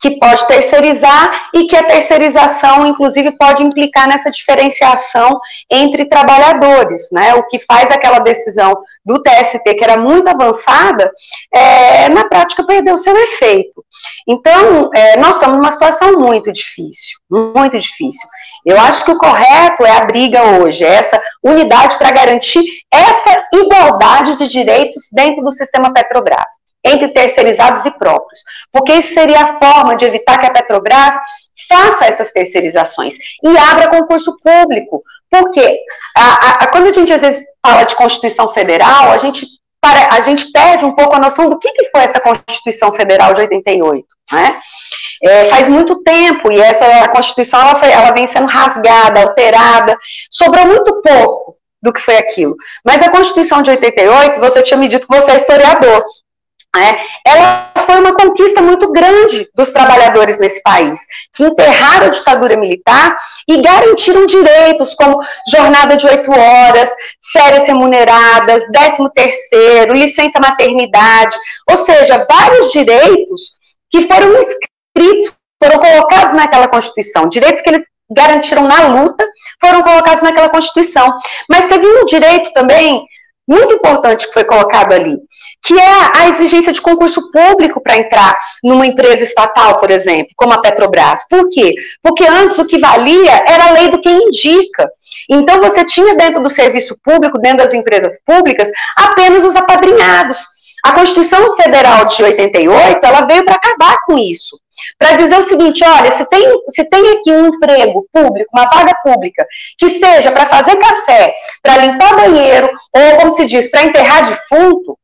que 0.00 0.18
pode 0.18 0.46
terceirizar 0.46 1.48
e 1.54 1.66
que 1.66 1.76
a 1.76 1.82
terceirização, 1.82 2.86
inclusive, 2.86 3.36
pode 3.36 3.62
implicar 3.62 4.08
nessa 4.08 4.30
diferenciação 4.30 5.38
entre 5.70 6.04
trabalhadores, 6.06 7.08
né? 7.10 7.34
O 7.34 7.46
que 7.46 7.58
faz 7.60 7.90
aquela 7.90 8.18
decisão 8.18 8.72
do 9.04 9.22
TST, 9.22 9.74
que 9.74 9.84
era 9.84 9.98
muito 9.98 10.28
avançada, 10.28 11.10
é, 11.54 12.08
na 12.08 12.28
prática 12.28 12.66
perdeu 12.66 12.96
seu 12.98 13.16
efeito. 13.16 13.84
Então, 14.28 14.90
é, 14.94 15.16
nós 15.16 15.36
estamos 15.36 15.56
numa 15.56 15.70
situação 15.70 16.12
muito 16.12 16.52
difícil, 16.52 17.18
muito 17.30 17.78
difícil. 17.78 18.28
Eu 18.64 18.78
acho 18.78 19.04
que 19.04 19.10
o 19.10 19.18
correto 19.18 19.84
é 19.84 19.92
a 19.92 20.04
briga 20.04 20.42
hoje, 20.42 20.84
é 20.84 20.94
essa 20.94 21.20
unidade 21.42 21.96
para 21.96 22.10
garantir 22.10 22.64
essa 22.92 23.46
igualdade 23.54 24.36
de 24.36 24.48
direitos 24.48 25.08
dentro 25.12 25.42
do 25.42 25.52
sistema 25.52 25.92
Petrobras 25.92 26.65
entre 26.86 27.08
terceirizados 27.08 27.84
e 27.84 27.90
próprios, 27.98 28.40
porque 28.72 28.92
isso 28.94 29.14
seria 29.14 29.42
a 29.42 29.58
forma 29.58 29.96
de 29.96 30.04
evitar 30.04 30.38
que 30.38 30.46
a 30.46 30.52
Petrobras 30.52 31.14
faça 31.68 32.06
essas 32.06 32.30
terceirizações 32.30 33.14
e 33.42 33.58
abra 33.58 33.88
concurso 33.88 34.36
público, 34.40 35.02
porque 35.30 35.78
a, 36.16 36.64
a, 36.64 36.66
quando 36.68 36.88
a 36.88 36.92
gente 36.92 37.12
às 37.12 37.20
vezes 37.20 37.44
fala 37.64 37.84
de 37.84 37.96
Constituição 37.96 38.52
Federal, 38.52 39.10
a 39.10 39.18
gente 39.18 39.46
para, 39.80 40.14
a 40.14 40.20
gente 40.20 40.50
perde 40.50 40.84
um 40.84 40.94
pouco 40.94 41.14
a 41.14 41.18
noção 41.18 41.48
do 41.48 41.58
que, 41.58 41.70
que 41.72 41.90
foi 41.90 42.02
essa 42.02 42.20
Constituição 42.20 42.92
Federal 42.92 43.34
de 43.34 43.42
88, 43.42 44.06
né? 44.32 44.58
É, 45.22 45.44
faz 45.46 45.68
muito 45.68 46.02
tempo 46.02 46.52
e 46.52 46.60
essa 46.60 47.08
Constituição 47.08 47.60
ela, 47.60 47.76
foi, 47.76 47.90
ela 47.90 48.12
vem 48.12 48.26
sendo 48.26 48.46
rasgada, 48.46 49.20
alterada, 49.20 49.96
sobrou 50.30 50.66
muito 50.66 51.00
pouco 51.02 51.56
do 51.82 51.92
que 51.92 52.00
foi 52.00 52.16
aquilo. 52.16 52.56
Mas 52.84 53.02
a 53.02 53.10
Constituição 53.10 53.62
de 53.62 53.70
88, 53.70 54.40
você 54.40 54.62
tinha 54.62 54.76
me 54.76 54.88
dito 54.88 55.06
que 55.06 55.16
você 55.16 55.30
é 55.30 55.36
historiador, 55.36 56.04
né, 56.76 56.98
ela 57.26 57.72
foi 57.86 57.98
uma 57.98 58.14
conquista 58.14 58.60
muito 58.60 58.92
grande 58.92 59.48
dos 59.54 59.70
trabalhadores 59.70 60.38
nesse 60.38 60.62
país, 60.62 61.00
que 61.34 61.44
enterraram 61.44 62.06
a 62.06 62.10
ditadura 62.10 62.56
militar 62.56 63.16
e 63.48 63.62
garantiram 63.62 64.26
direitos 64.26 64.94
como 64.94 65.20
jornada 65.50 65.96
de 65.96 66.06
oito 66.06 66.30
horas, 66.30 66.90
férias 67.32 67.66
remuneradas, 67.66 68.70
décimo 68.70 69.10
terceiro, 69.10 69.94
licença 69.94 70.38
maternidade, 70.38 71.36
ou 71.70 71.76
seja, 71.78 72.26
vários 72.28 72.70
direitos 72.70 73.52
que 73.90 74.02
foram 74.02 74.28
inscritos, 74.42 75.34
foram 75.62 75.78
colocados 75.78 76.34
naquela 76.34 76.68
Constituição, 76.68 77.28
direitos 77.28 77.62
que 77.62 77.70
eles 77.70 77.84
garantiram 78.10 78.64
na 78.64 78.86
luta, 78.88 79.26
foram 79.60 79.82
colocados 79.82 80.22
naquela 80.22 80.48
Constituição. 80.48 81.08
Mas 81.48 81.66
teve 81.66 81.86
um 81.86 82.04
direito 82.04 82.52
também 82.52 83.04
muito 83.46 83.74
importante 83.74 84.26
que 84.26 84.32
foi 84.32 84.44
colocado 84.44 84.92
ali, 84.92 85.16
que 85.62 85.78
é 85.78 86.10
a 86.14 86.28
exigência 86.28 86.72
de 86.72 86.80
concurso 86.80 87.30
público 87.30 87.80
para 87.80 87.96
entrar 87.96 88.36
numa 88.62 88.86
empresa 88.86 89.22
estatal, 89.22 89.78
por 89.78 89.90
exemplo, 89.90 90.28
como 90.36 90.52
a 90.52 90.60
Petrobras. 90.60 91.20
Por 91.28 91.48
quê? 91.50 91.74
Porque 92.02 92.26
antes 92.26 92.58
o 92.58 92.66
que 92.66 92.78
valia 92.78 93.44
era 93.46 93.68
a 93.68 93.70
lei 93.72 93.88
do 93.88 94.00
quem 94.00 94.28
indica. 94.28 94.90
Então 95.30 95.60
você 95.60 95.84
tinha 95.84 96.16
dentro 96.16 96.42
do 96.42 96.50
serviço 96.50 96.98
público, 97.02 97.38
dentro 97.38 97.58
das 97.58 97.74
empresas 97.74 98.18
públicas, 98.24 98.68
apenas 98.96 99.44
os 99.44 99.56
apadrinhados. 99.56 100.55
A 100.86 100.92
Constituição 100.92 101.56
Federal 101.56 102.04
de 102.04 102.22
88, 102.22 103.04
ela 103.04 103.26
veio 103.26 103.44
para 103.44 103.56
acabar 103.56 103.96
com 104.06 104.16
isso. 104.16 104.56
Para 104.96 105.16
dizer 105.16 105.36
o 105.36 105.42
seguinte, 105.42 105.82
olha, 105.84 106.16
se 106.16 106.24
tem, 106.26 106.44
se 106.68 106.84
tem 106.88 107.10
aqui 107.10 107.32
um 107.32 107.48
emprego 107.48 108.06
público, 108.12 108.48
uma 108.54 108.70
vaga 108.70 108.94
pública, 109.02 109.44
que 109.76 109.98
seja 109.98 110.30
para 110.30 110.46
fazer 110.46 110.76
café, 110.76 111.34
para 111.60 111.78
limpar 111.78 112.14
banheiro, 112.14 112.70
ou 112.92 113.16
como 113.16 113.32
se 113.32 113.46
diz, 113.46 113.68
para 113.68 113.82
enterrar 113.82 114.28
defunto, 114.28 114.96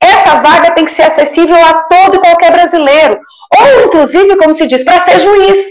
essa 0.00 0.40
vaga 0.40 0.72
tem 0.72 0.86
que 0.86 0.96
ser 0.96 1.04
acessível 1.04 1.54
a 1.54 1.84
todo 1.84 2.16
e 2.16 2.20
qualquer 2.20 2.50
brasileiro. 2.50 3.20
Ou, 3.60 3.84
inclusive, 3.84 4.36
como 4.36 4.52
se 4.52 4.66
diz, 4.66 4.82
para 4.82 5.04
ser 5.04 5.20
juiz. 5.20 5.66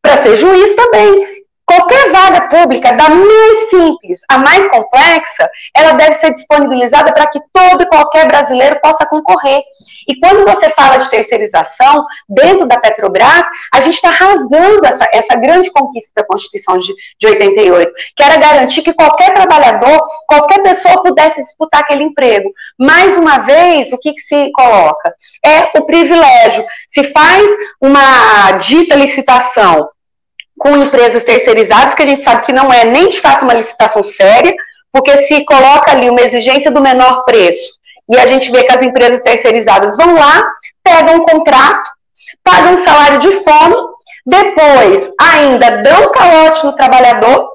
Para 0.00 0.16
ser 0.16 0.34
juiz 0.34 0.74
também. 0.74 1.29
Qualquer 1.70 2.10
vaga 2.10 2.48
pública, 2.48 2.92
da 2.94 3.08
mais 3.08 3.70
simples 3.70 4.22
à 4.28 4.38
mais 4.38 4.68
complexa, 4.70 5.48
ela 5.72 5.92
deve 5.92 6.16
ser 6.16 6.34
disponibilizada 6.34 7.12
para 7.12 7.28
que 7.28 7.38
todo 7.52 7.84
e 7.84 7.86
qualquer 7.86 8.26
brasileiro 8.26 8.80
possa 8.80 9.06
concorrer. 9.06 9.62
E 10.08 10.18
quando 10.18 10.44
você 10.44 10.68
fala 10.70 10.96
de 10.96 11.08
terceirização, 11.08 12.04
dentro 12.28 12.66
da 12.66 12.76
Petrobras, 12.76 13.46
a 13.72 13.80
gente 13.82 13.94
está 13.94 14.10
rasgando 14.10 14.84
essa, 14.84 15.08
essa 15.12 15.36
grande 15.36 15.70
conquista 15.70 16.10
da 16.16 16.26
Constituição 16.26 16.76
de, 16.76 16.92
de 17.20 17.28
88, 17.28 17.92
que 18.16 18.22
era 18.24 18.36
garantir 18.36 18.82
que 18.82 18.92
qualquer 18.92 19.32
trabalhador, 19.32 20.04
qualquer 20.26 20.64
pessoa 20.64 21.04
pudesse 21.04 21.40
disputar 21.40 21.82
aquele 21.82 22.02
emprego. 22.02 22.50
Mais 22.76 23.16
uma 23.16 23.38
vez, 23.38 23.92
o 23.92 23.98
que, 23.98 24.12
que 24.12 24.20
se 24.22 24.50
coloca? 24.56 25.14
É 25.46 25.70
o 25.78 25.86
privilégio. 25.86 26.66
Se 26.88 27.04
faz 27.12 27.48
uma 27.80 28.50
dita 28.58 28.96
licitação 28.96 29.88
com 30.60 30.76
empresas 30.76 31.24
terceirizadas, 31.24 31.94
que 31.94 32.02
a 32.02 32.06
gente 32.06 32.22
sabe 32.22 32.44
que 32.44 32.52
não 32.52 32.70
é 32.70 32.84
nem 32.84 33.08
de 33.08 33.18
fato 33.18 33.44
uma 33.44 33.54
licitação 33.54 34.02
séria, 34.02 34.54
porque 34.92 35.16
se 35.16 35.42
coloca 35.46 35.90
ali 35.90 36.10
uma 36.10 36.20
exigência 36.20 36.70
do 36.70 36.82
menor 36.82 37.24
preço, 37.24 37.78
e 38.06 38.18
a 38.18 38.26
gente 38.26 38.52
vê 38.52 38.62
que 38.64 38.72
as 38.72 38.82
empresas 38.82 39.22
terceirizadas 39.22 39.96
vão 39.96 40.14
lá, 40.14 40.42
pegam 40.84 41.16
um 41.16 41.24
contrato, 41.24 41.90
pagam 42.44 42.74
um 42.74 42.78
salário 42.78 43.18
de 43.20 43.32
fome, 43.42 43.74
depois 44.26 45.10
ainda 45.18 45.82
dão 45.82 46.12
calote 46.12 46.66
no 46.66 46.76
trabalhador, 46.76 47.48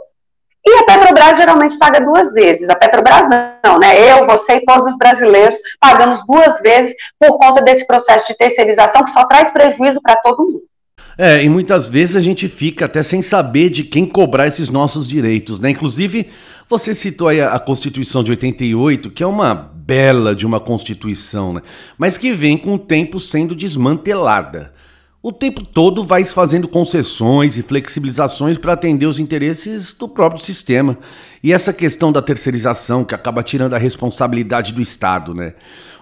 e 0.65 0.79
a 0.79 0.83
Petrobras 0.85 1.37
geralmente 1.37 1.77
paga 1.77 2.01
duas 2.01 2.33
vezes. 2.33 2.67
A 2.69 2.75
Petrobras 2.75 3.27
não, 3.63 3.77
né? 3.77 4.01
Eu, 4.01 4.25
você 4.25 4.55
e 4.55 4.65
todos 4.65 4.87
os 4.87 4.97
brasileiros 4.97 5.59
pagamos 5.79 6.25
duas 6.25 6.59
vezes 6.59 6.95
por 7.19 7.37
conta 7.37 7.61
desse 7.61 7.85
processo 7.85 8.25
de 8.25 8.35
terceirização 8.35 9.03
que 9.03 9.11
só 9.11 9.27
traz 9.27 9.49
prejuízo 9.49 10.01
para 10.01 10.15
todo 10.15 10.43
mundo. 10.43 10.63
É, 11.17 11.43
e 11.43 11.49
muitas 11.49 11.87
vezes 11.87 12.15
a 12.15 12.21
gente 12.21 12.47
fica 12.47 12.85
até 12.85 13.01
sem 13.01 13.21
saber 13.21 13.69
de 13.69 13.83
quem 13.83 14.05
cobrar 14.05 14.47
esses 14.47 14.69
nossos 14.69 15.07
direitos, 15.07 15.59
né? 15.59 15.69
Inclusive, 15.69 16.27
você 16.69 16.93
citou 16.93 17.27
aí 17.29 17.41
a 17.41 17.57
Constituição 17.59 18.23
de 18.23 18.31
88, 18.31 19.11
que 19.11 19.23
é 19.23 19.27
uma 19.27 19.53
bela 19.53 20.35
de 20.35 20.45
uma 20.45 20.59
Constituição, 20.59 21.53
né? 21.53 21.61
Mas 21.97 22.17
que 22.17 22.33
vem 22.33 22.57
com 22.57 22.73
o 22.73 22.79
tempo 22.79 23.19
sendo 23.19 23.55
desmantelada. 23.55 24.73
O 25.21 25.31
tempo 25.31 25.65
todo 25.65 26.03
vai 26.03 26.23
fazendo 26.25 26.67
concessões 26.67 27.57
e 27.57 27.63
flexibilizações 27.63 28.57
para 28.57 28.73
atender 28.73 29.07
os 29.07 29.17
interesses 29.17 29.93
do 29.93 30.07
próprio 30.07 30.39
sistema. 30.39 30.97
E 31.41 31.51
essa 31.51 31.73
questão 31.73 32.11
da 32.11 32.21
terceirização 32.21 33.03
que 33.03 33.15
acaba 33.15 33.41
tirando 33.41 33.73
a 33.73 33.79
responsabilidade 33.79 34.71
do 34.71 34.81
Estado, 34.81 35.33
né? 35.33 35.55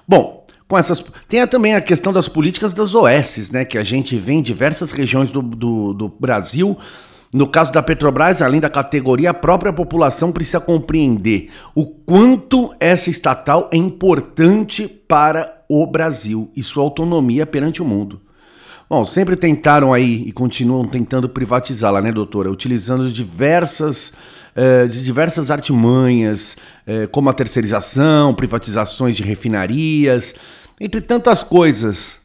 Bom, 0.05 0.42
com 0.73 0.77
essas. 0.79 1.03
Tem 1.29 1.45
também 1.45 1.75
a 1.75 1.81
questão 1.81 2.11
das 2.11 2.27
políticas 2.27 2.73
das 2.73 2.95
OS, 2.95 3.51
né? 3.51 3.63
Que 3.63 3.77
a 3.77 3.83
gente 3.83 4.17
vê 4.17 4.33
em 4.33 4.41
diversas 4.41 4.91
regiões 4.91 5.31
do, 5.31 5.43
do, 5.43 5.93
do 5.93 6.09
Brasil. 6.09 6.75
No 7.31 7.47
caso 7.47 7.71
da 7.71 7.83
Petrobras, 7.83 8.41
além 8.41 8.59
da 8.59 8.69
categoria, 8.69 9.29
a 9.29 9.33
própria 9.35 9.71
população 9.71 10.31
precisa 10.31 10.59
compreender 10.59 11.49
o 11.75 11.85
quanto 11.85 12.73
essa 12.79 13.11
estatal 13.11 13.69
é 13.71 13.77
importante 13.77 14.87
para 14.87 15.63
o 15.69 15.85
Brasil 15.85 16.51
e 16.55 16.63
sua 16.63 16.83
autonomia 16.83 17.45
perante 17.45 17.79
o 17.81 17.85
mundo. 17.85 18.19
Bom, 18.89 19.03
sempre 19.03 19.35
tentaram 19.35 19.93
aí 19.93 20.23
e 20.25 20.31
continuam 20.31 20.85
tentando 20.85 21.29
privatizá-la, 21.29 22.01
né, 22.01 22.11
doutora? 22.11 22.51
Utilizando 22.51 23.11
diversas, 23.11 24.13
eh, 24.55 24.85
de 24.85 25.03
diversas 25.03 25.49
artimanhas, 25.49 26.57
eh, 26.85 27.07
como 27.07 27.29
a 27.29 27.33
terceirização, 27.33 28.33
privatizações 28.33 29.15
de 29.15 29.23
refinarias 29.23 30.35
entre 30.83 30.99
tantas 30.99 31.43
coisas. 31.43 32.21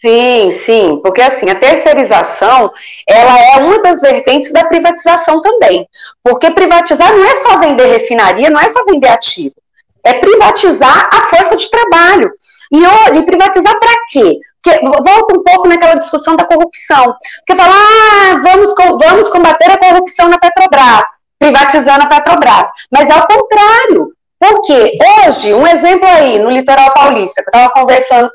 Sim, 0.00 0.50
sim, 0.50 0.98
porque 1.02 1.20
assim, 1.20 1.48
a 1.48 1.54
terceirização, 1.54 2.72
ela 3.06 3.38
é 3.38 3.56
uma 3.58 3.80
das 3.82 4.00
vertentes 4.00 4.50
da 4.50 4.64
privatização 4.64 5.42
também. 5.42 5.86
Porque 6.24 6.50
privatizar 6.50 7.14
não 7.14 7.24
é 7.24 7.34
só 7.36 7.58
vender 7.58 7.86
refinaria, 7.86 8.50
não 8.50 8.60
é 8.60 8.68
só 8.68 8.82
vender 8.84 9.08
ativo. 9.08 9.54
É 10.02 10.14
privatizar 10.14 11.08
a 11.12 11.20
força 11.26 11.54
de 11.54 11.70
trabalho. 11.70 12.32
E, 12.72 12.82
e 12.82 13.26
privatizar 13.26 13.78
para 13.78 13.92
quê? 14.08 14.38
Porque, 14.62 14.80
volta 15.02 15.38
um 15.38 15.42
pouco 15.42 15.68
naquela 15.68 15.94
discussão 15.94 16.34
da 16.34 16.46
corrupção. 16.46 17.14
Porque 17.46 17.60
fala, 17.60 17.74
ah, 17.74 18.42
vamos, 18.42 18.74
vamos 18.98 19.28
combater 19.28 19.70
a 19.70 19.78
corrupção 19.78 20.28
na 20.28 20.38
Petrobras, 20.38 21.04
privatizando 21.38 22.04
a 22.04 22.06
Petrobras. 22.06 22.68
Mas 22.90 23.08
é 23.08 23.14
o 23.14 23.26
contrário. 23.26 24.12
Porque 24.40 24.98
hoje, 25.26 25.52
um 25.52 25.66
exemplo 25.66 26.08
aí, 26.08 26.38
no 26.38 26.48
litoral 26.48 26.92
paulista, 26.94 27.42
que 27.42 27.48
eu 27.48 27.60
estava 27.60 27.72
conversando 27.74 28.30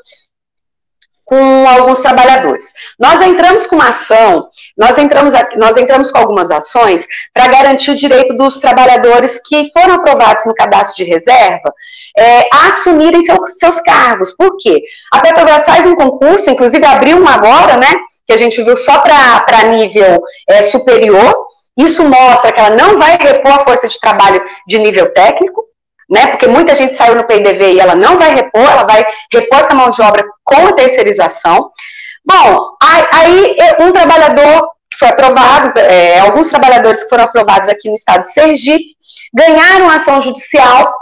com 1.26 1.68
alguns 1.68 1.98
trabalhadores. 2.00 2.72
Nós 3.00 3.20
entramos 3.20 3.66
com 3.66 3.74
uma 3.74 3.88
ação, 3.88 4.48
nós 4.78 4.96
entramos, 4.96 5.34
nós 5.56 5.76
entramos 5.76 6.12
com 6.12 6.18
algumas 6.18 6.52
ações 6.52 7.04
para 7.34 7.48
garantir 7.48 7.90
o 7.90 7.96
direito 7.96 8.32
dos 8.36 8.60
trabalhadores 8.60 9.40
que 9.44 9.68
foram 9.72 9.96
aprovados 9.96 10.44
no 10.46 10.54
cadastro 10.54 11.04
de 11.04 11.10
reserva 11.10 11.74
é, 12.16 12.42
a 12.52 12.68
assumirem 12.68 13.24
seu, 13.24 13.44
seus 13.44 13.80
cargos. 13.80 14.30
Por 14.36 14.56
quê? 14.56 14.80
A 15.12 15.18
Petrobras 15.18 15.64
faz 15.64 15.84
um 15.84 15.96
concurso, 15.96 16.48
inclusive 16.48 16.86
abriu 16.86 17.16
um 17.18 17.26
agora, 17.26 17.76
né, 17.76 17.92
que 18.24 18.32
a 18.32 18.36
gente 18.36 18.62
viu 18.62 18.76
só 18.76 19.00
para 19.00 19.64
nível 19.64 20.22
é, 20.48 20.62
superior. 20.62 21.44
Isso 21.76 22.04
mostra 22.04 22.52
que 22.52 22.60
ela 22.60 22.76
não 22.76 22.98
vai 22.98 23.18
repor 23.20 23.52
a 23.52 23.64
força 23.64 23.88
de 23.88 23.98
trabalho 23.98 24.40
de 24.66 24.78
nível 24.78 25.12
técnico, 25.12 25.66
né? 26.08 26.28
Porque 26.28 26.46
muita 26.46 26.74
gente 26.74 26.96
saiu 26.96 27.16
no 27.16 27.26
PDV 27.26 27.72
e 27.72 27.80
ela 27.80 27.94
não 27.94 28.18
vai 28.18 28.34
repor, 28.34 28.62
ela 28.62 28.84
vai 28.84 29.04
repor 29.32 29.58
essa 29.58 29.74
mão 29.74 29.90
de 29.90 30.00
obra 30.02 30.24
com 30.44 30.68
a 30.68 30.72
terceirização. 30.72 31.70
Bom, 32.24 32.76
aí 33.12 33.56
um 33.80 33.92
trabalhador 33.92 34.70
que 34.90 34.98
foi 34.98 35.08
aprovado, 35.08 35.78
é, 35.78 36.20
alguns 36.20 36.48
trabalhadores 36.48 37.02
que 37.04 37.08
foram 37.08 37.24
aprovados 37.24 37.68
aqui 37.68 37.88
no 37.88 37.94
estado 37.94 38.22
de 38.22 38.32
Sergipe, 38.32 38.96
ganharam 39.34 39.90
ação 39.90 40.20
judicial 40.20 40.92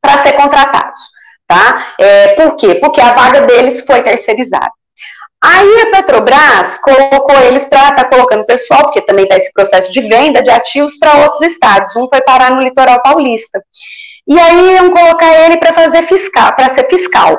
para 0.00 0.18
ser 0.18 0.32
contratados, 0.32 1.02
tá? 1.46 1.94
É, 1.98 2.28
por 2.34 2.56
quê? 2.56 2.74
Porque 2.76 3.00
a 3.00 3.12
vaga 3.12 3.42
deles 3.42 3.82
foi 3.86 4.02
terceirizada. 4.02 4.70
Aí 5.42 5.80
a 5.82 5.90
Petrobras 5.90 6.78
colocou 6.78 7.38
eles 7.42 7.64
para 7.66 7.90
estar 7.90 8.04
tá 8.04 8.08
colocando 8.08 8.46
pessoal, 8.46 8.84
porque 8.84 9.02
também 9.02 9.24
está 9.24 9.36
esse 9.36 9.52
processo 9.52 9.92
de 9.92 10.00
venda 10.00 10.42
de 10.42 10.48
ativos 10.48 10.96
para 10.98 11.22
outros 11.22 11.42
estados. 11.42 11.94
Um 11.96 12.08
foi 12.08 12.22
parar 12.22 12.50
no 12.50 12.62
litoral 12.62 13.02
paulista. 13.02 13.62
E 14.26 14.38
aí 14.38 14.74
iam 14.74 14.90
colocar 14.90 15.32
ele 15.44 15.58
para 15.58 15.72
fazer 15.72 16.02
fiscal, 16.02 16.54
para 16.54 16.68
ser 16.70 16.84
fiscal. 16.88 17.36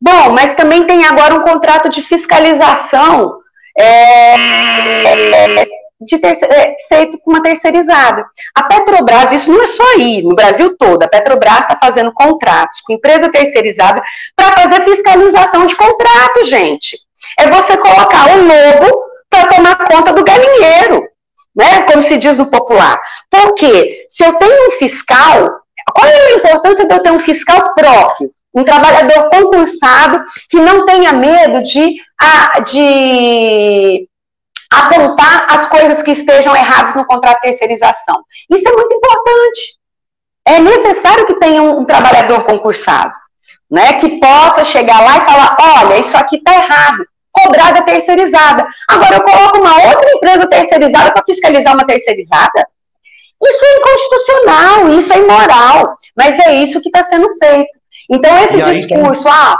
Bom, 0.00 0.32
mas 0.32 0.54
também 0.54 0.86
tem 0.86 1.04
agora 1.04 1.34
um 1.34 1.44
contrato 1.44 1.88
de 1.88 2.02
fiscalização 2.02 3.38
é, 3.78 4.34
de 6.00 6.20
é, 6.24 6.76
feito 6.88 7.18
com 7.18 7.30
uma 7.30 7.42
terceirizada. 7.42 8.24
A 8.54 8.64
Petrobras, 8.64 9.32
isso 9.32 9.52
não 9.52 9.62
é 9.62 9.66
só 9.66 9.84
aí, 9.94 10.22
no 10.22 10.34
Brasil 10.34 10.76
todo, 10.76 11.02
a 11.02 11.08
Petrobras 11.08 11.60
está 11.60 11.76
fazendo 11.76 12.12
contratos 12.12 12.80
com 12.80 12.94
empresa 12.94 13.30
terceirizada 13.30 14.02
para 14.34 14.52
fazer 14.52 14.84
fiscalização 14.84 15.66
de 15.66 15.76
contrato, 15.76 16.44
gente. 16.44 16.98
É 17.38 17.46
você 17.46 17.76
colocar 17.76 18.26
o 18.30 18.42
lobo 18.42 19.04
para 19.30 19.48
tomar 19.48 19.76
conta 19.86 20.12
do 20.12 20.24
galinheiro, 20.24 21.02
né? 21.54 21.82
Como 21.84 22.02
se 22.02 22.18
diz 22.18 22.36
no 22.36 22.50
popular. 22.50 23.00
Porque 23.30 24.06
se 24.08 24.24
eu 24.24 24.34
tenho 24.34 24.68
um 24.68 24.72
fiscal 24.72 25.61
é 26.04 26.32
a 26.32 26.36
importância 26.36 26.86
de 26.86 26.94
eu 26.94 27.02
ter 27.02 27.12
um 27.12 27.20
fiscal 27.20 27.74
próprio? 27.74 28.30
Um 28.54 28.64
trabalhador 28.64 29.30
concursado 29.30 30.22
que 30.48 30.58
não 30.58 30.84
tenha 30.84 31.12
medo 31.12 31.62
de, 31.62 31.96
de 32.70 34.08
apontar 34.72 35.46
as 35.50 35.66
coisas 35.66 36.02
que 36.02 36.12
estejam 36.12 36.54
erradas 36.54 36.94
no 36.94 37.06
contrato 37.06 37.36
de 37.42 37.48
terceirização. 37.48 38.22
Isso 38.50 38.68
é 38.68 38.72
muito 38.72 38.94
importante. 38.94 39.78
É 40.44 40.58
necessário 40.58 41.26
que 41.26 41.34
tenha 41.34 41.62
um, 41.62 41.84
trabalhador 41.84 42.44
concursado, 42.44 43.12
né, 43.70 43.92
que 43.94 44.18
possa 44.18 44.64
chegar 44.64 45.00
lá 45.00 45.18
e 45.18 45.30
falar, 45.30 45.56
olha, 45.60 45.98
isso 45.98 46.16
aqui 46.16 46.36
está 46.36 46.52
errado, 46.52 47.06
cobrar 47.30 47.72
da 47.72 47.82
terceirizada. 47.82 48.66
Agora 48.88 49.16
eu 49.16 49.22
coloco 49.22 49.58
uma 49.58 49.88
outra 49.88 50.10
empresa 50.10 50.46
terceirizada 50.46 51.12
para 51.12 51.24
fiscalizar 51.24 51.74
uma 51.74 51.86
terceirizada. 51.86 52.66
Isso 53.44 53.64
é 53.64 53.78
inconstitucional, 53.78 54.88
isso 54.90 55.12
é 55.12 55.18
imoral, 55.18 55.96
mas 56.16 56.38
é 56.38 56.54
isso 56.54 56.80
que 56.80 56.88
está 56.88 57.02
sendo 57.04 57.28
feito. 57.38 57.70
Então, 58.08 58.36
esse 58.38 58.60
discurso, 58.60 59.28
ah, 59.28 59.58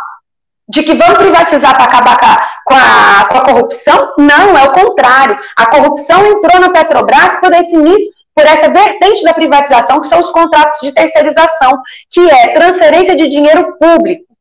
de 0.68 0.82
que 0.82 0.94
vamos 0.94 1.18
privatizar 1.18 1.74
para 1.74 1.84
acabar 1.84 2.16
com 2.64 2.74
a, 2.74 3.24
com 3.24 3.38
a, 3.38 3.40
corrupção, 3.42 4.14
não, 4.18 4.56
é 4.56 4.64
o 4.64 4.72
contrário. 4.72 5.38
A 5.56 5.66
corrupção 5.66 6.24
entrou 6.26 6.60
na 6.60 6.70
Petrobras 6.70 7.40
por 7.40 7.52
esse 7.52 7.74
início, 7.74 8.10
por 8.34 8.46
essa 8.46 8.68
vertente 8.68 9.22
da 9.24 9.34
privatização, 9.34 10.00
que 10.00 10.06
são 10.06 10.20
os 10.20 10.30
contratos 10.30 10.78
de 10.80 10.92
terceirização, 10.92 11.72
que 12.10 12.20
é 12.30 12.48
transferência 12.54 13.16
de 13.16 13.28
dinheiro 13.28 13.76
público 13.78 14.31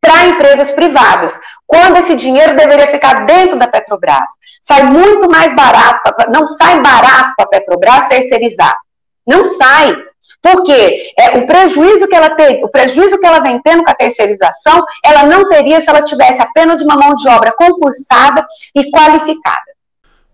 para 0.00 0.26
empresas 0.28 0.72
privadas 0.72 1.38
quando 1.66 1.98
esse 1.98 2.16
dinheiro 2.16 2.56
deveria 2.56 2.86
ficar 2.86 3.26
dentro 3.26 3.58
da 3.58 3.68
Petrobras. 3.68 4.28
Sai 4.62 4.82
muito 4.82 5.30
mais 5.30 5.54
barato, 5.54 6.12
não 6.32 6.48
sai 6.48 6.80
barato 6.80 7.34
para 7.36 7.44
a 7.44 7.48
Petrobras 7.48 8.08
terceirizar. 8.08 8.76
Não 9.26 9.44
sai. 9.44 9.94
Porque 10.42 11.12
é, 11.18 11.38
o 11.38 11.46
prejuízo 11.46 12.08
que 12.08 12.14
ela 12.14 12.30
teve, 12.30 12.64
o 12.64 12.68
prejuízo 12.68 13.18
que 13.18 13.26
ela 13.26 13.40
vem 13.40 13.60
tendo 13.62 13.84
com 13.84 13.90
a 13.90 13.94
terceirização, 13.94 14.82
ela 15.04 15.24
não 15.24 15.48
teria 15.48 15.80
se 15.80 15.88
ela 15.88 16.02
tivesse 16.02 16.40
apenas 16.40 16.80
uma 16.80 16.96
mão 16.96 17.14
de 17.14 17.28
obra 17.28 17.52
concursada 17.52 18.44
e 18.74 18.90
qualificada. 18.90 19.70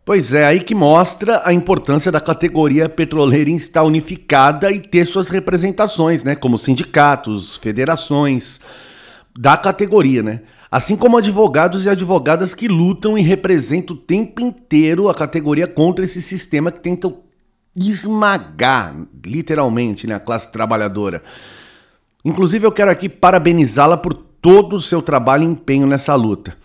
Pois 0.04 0.32
é, 0.32 0.46
aí 0.46 0.60
que 0.60 0.74
mostra 0.74 1.42
a 1.44 1.52
importância 1.52 2.12
da 2.12 2.20
categoria 2.20 2.88
petroleira 2.88 3.50
em 3.50 3.56
estar 3.56 3.82
unificada 3.82 4.70
e 4.70 4.78
ter 4.78 5.04
suas 5.04 5.28
representações, 5.28 6.22
né? 6.22 6.36
Como 6.36 6.56
sindicatos, 6.56 7.56
federações 7.56 8.60
da 9.38 9.56
categoria, 9.56 10.22
né? 10.22 10.40
Assim 10.70 10.96
como 10.96 11.16
advogados 11.16 11.84
e 11.84 11.88
advogadas 11.88 12.54
que 12.54 12.66
lutam 12.66 13.16
e 13.16 13.22
representam 13.22 13.94
o 13.94 13.98
tempo 13.98 14.40
inteiro 14.40 15.08
a 15.08 15.14
categoria 15.14 15.66
contra 15.66 16.04
esse 16.04 16.20
sistema 16.20 16.72
que 16.72 16.80
tenta 16.80 17.12
esmagar, 17.74 18.96
literalmente, 19.24 20.06
né, 20.06 20.14
a 20.14 20.20
classe 20.20 20.50
trabalhadora. 20.50 21.22
Inclusive, 22.24 22.66
eu 22.66 22.72
quero 22.72 22.90
aqui 22.90 23.08
parabenizá-la 23.08 23.96
por 23.96 24.14
todo 24.14 24.76
o 24.76 24.80
seu 24.80 25.02
trabalho 25.02 25.44
e 25.44 25.46
empenho 25.46 25.86
nessa 25.86 26.14
luta. 26.14 26.56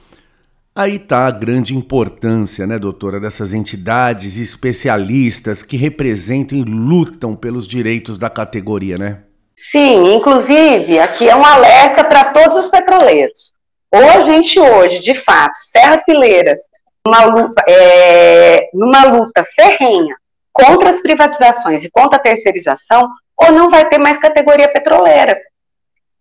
Aí 0.73 0.95
está 0.95 1.27
a 1.27 1.31
grande 1.31 1.75
importância, 1.75 2.65
né, 2.65 2.79
doutora, 2.79 3.19
dessas 3.19 3.53
entidades 3.53 4.37
especialistas 4.37 5.63
que 5.63 5.75
representam 5.75 6.57
e 6.57 6.63
lutam 6.63 7.35
pelos 7.35 7.67
direitos 7.67 8.17
da 8.17 8.29
categoria, 8.29 8.97
né? 8.97 9.23
Sim, 9.63 10.15
inclusive, 10.15 10.97
aqui 10.97 11.29
é 11.29 11.35
um 11.35 11.45
alerta 11.45 12.03
para 12.03 12.33
todos 12.33 12.57
os 12.57 12.67
petroleiros. 12.67 13.53
Ou 13.91 14.09
a 14.09 14.21
gente 14.21 14.59
hoje, 14.59 14.99
de 14.99 15.13
fato, 15.13 15.55
Serra 15.59 16.01
Fileiras, 16.03 16.59
numa 17.05 17.25
luta, 17.25 17.63
é, 17.69 18.69
numa 18.73 19.03
luta 19.05 19.45
ferrenha 19.55 20.15
contra 20.51 20.89
as 20.89 20.99
privatizações 20.99 21.85
e 21.85 21.91
contra 21.91 22.17
a 22.17 22.21
terceirização, 22.21 23.07
ou 23.37 23.51
não 23.51 23.69
vai 23.69 23.87
ter 23.87 23.99
mais 23.99 24.17
categoria 24.17 24.67
petroleira. 24.67 25.39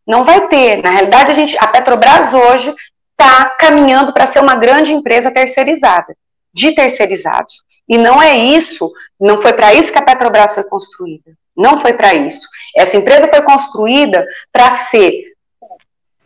Não 0.06 0.22
vai 0.22 0.46
ter. 0.48 0.82
Na 0.82 0.90
realidade, 0.90 1.30
a, 1.30 1.34
gente, 1.34 1.56
a 1.58 1.66
Petrobras 1.66 2.34
hoje 2.34 2.74
está 3.12 3.46
caminhando 3.58 4.12
para 4.12 4.26
ser 4.26 4.40
uma 4.40 4.54
grande 4.54 4.92
empresa 4.92 5.30
terceirizada, 5.30 6.14
de 6.52 6.74
terceirizados. 6.74 7.62
E 7.88 7.96
não 7.96 8.20
é 8.20 8.36
isso, 8.36 8.92
não 9.18 9.40
foi 9.40 9.54
para 9.54 9.72
isso 9.72 9.90
que 9.90 9.98
a 9.98 10.04
Petrobras 10.04 10.54
foi 10.54 10.64
construída. 10.64 11.32
Não 11.56 11.78
foi 11.78 11.92
para 11.92 12.14
isso. 12.14 12.48
Essa 12.76 12.96
empresa 12.96 13.28
foi 13.28 13.42
construída 13.42 14.24
para 14.52 14.70
ser 14.70 15.30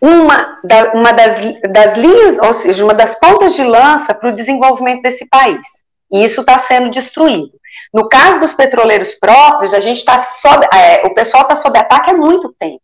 uma, 0.00 0.58
da, 0.62 0.92
uma 0.92 1.12
das, 1.12 1.40
das 1.72 1.94
linhas, 1.94 2.38
ou 2.38 2.52
seja, 2.52 2.84
uma 2.84 2.94
das 2.94 3.14
pontas 3.18 3.54
de 3.54 3.64
lança 3.64 4.14
para 4.14 4.28
o 4.28 4.34
desenvolvimento 4.34 5.02
desse 5.02 5.26
país. 5.28 5.66
E 6.12 6.22
isso 6.24 6.42
está 6.42 6.58
sendo 6.58 6.90
destruído. 6.90 7.52
No 7.92 8.08
caso 8.08 8.40
dos 8.40 8.52
petroleiros 8.52 9.14
próprios, 9.14 9.72
a 9.72 9.80
gente 9.80 9.98
está 9.98 10.26
sob, 10.30 10.66
é, 10.72 11.06
o 11.06 11.14
pessoal 11.14 11.42
está 11.42 11.56
sob 11.56 11.78
ataque 11.78 12.10
há 12.10 12.14
muito 12.14 12.54
tempo. 12.58 12.80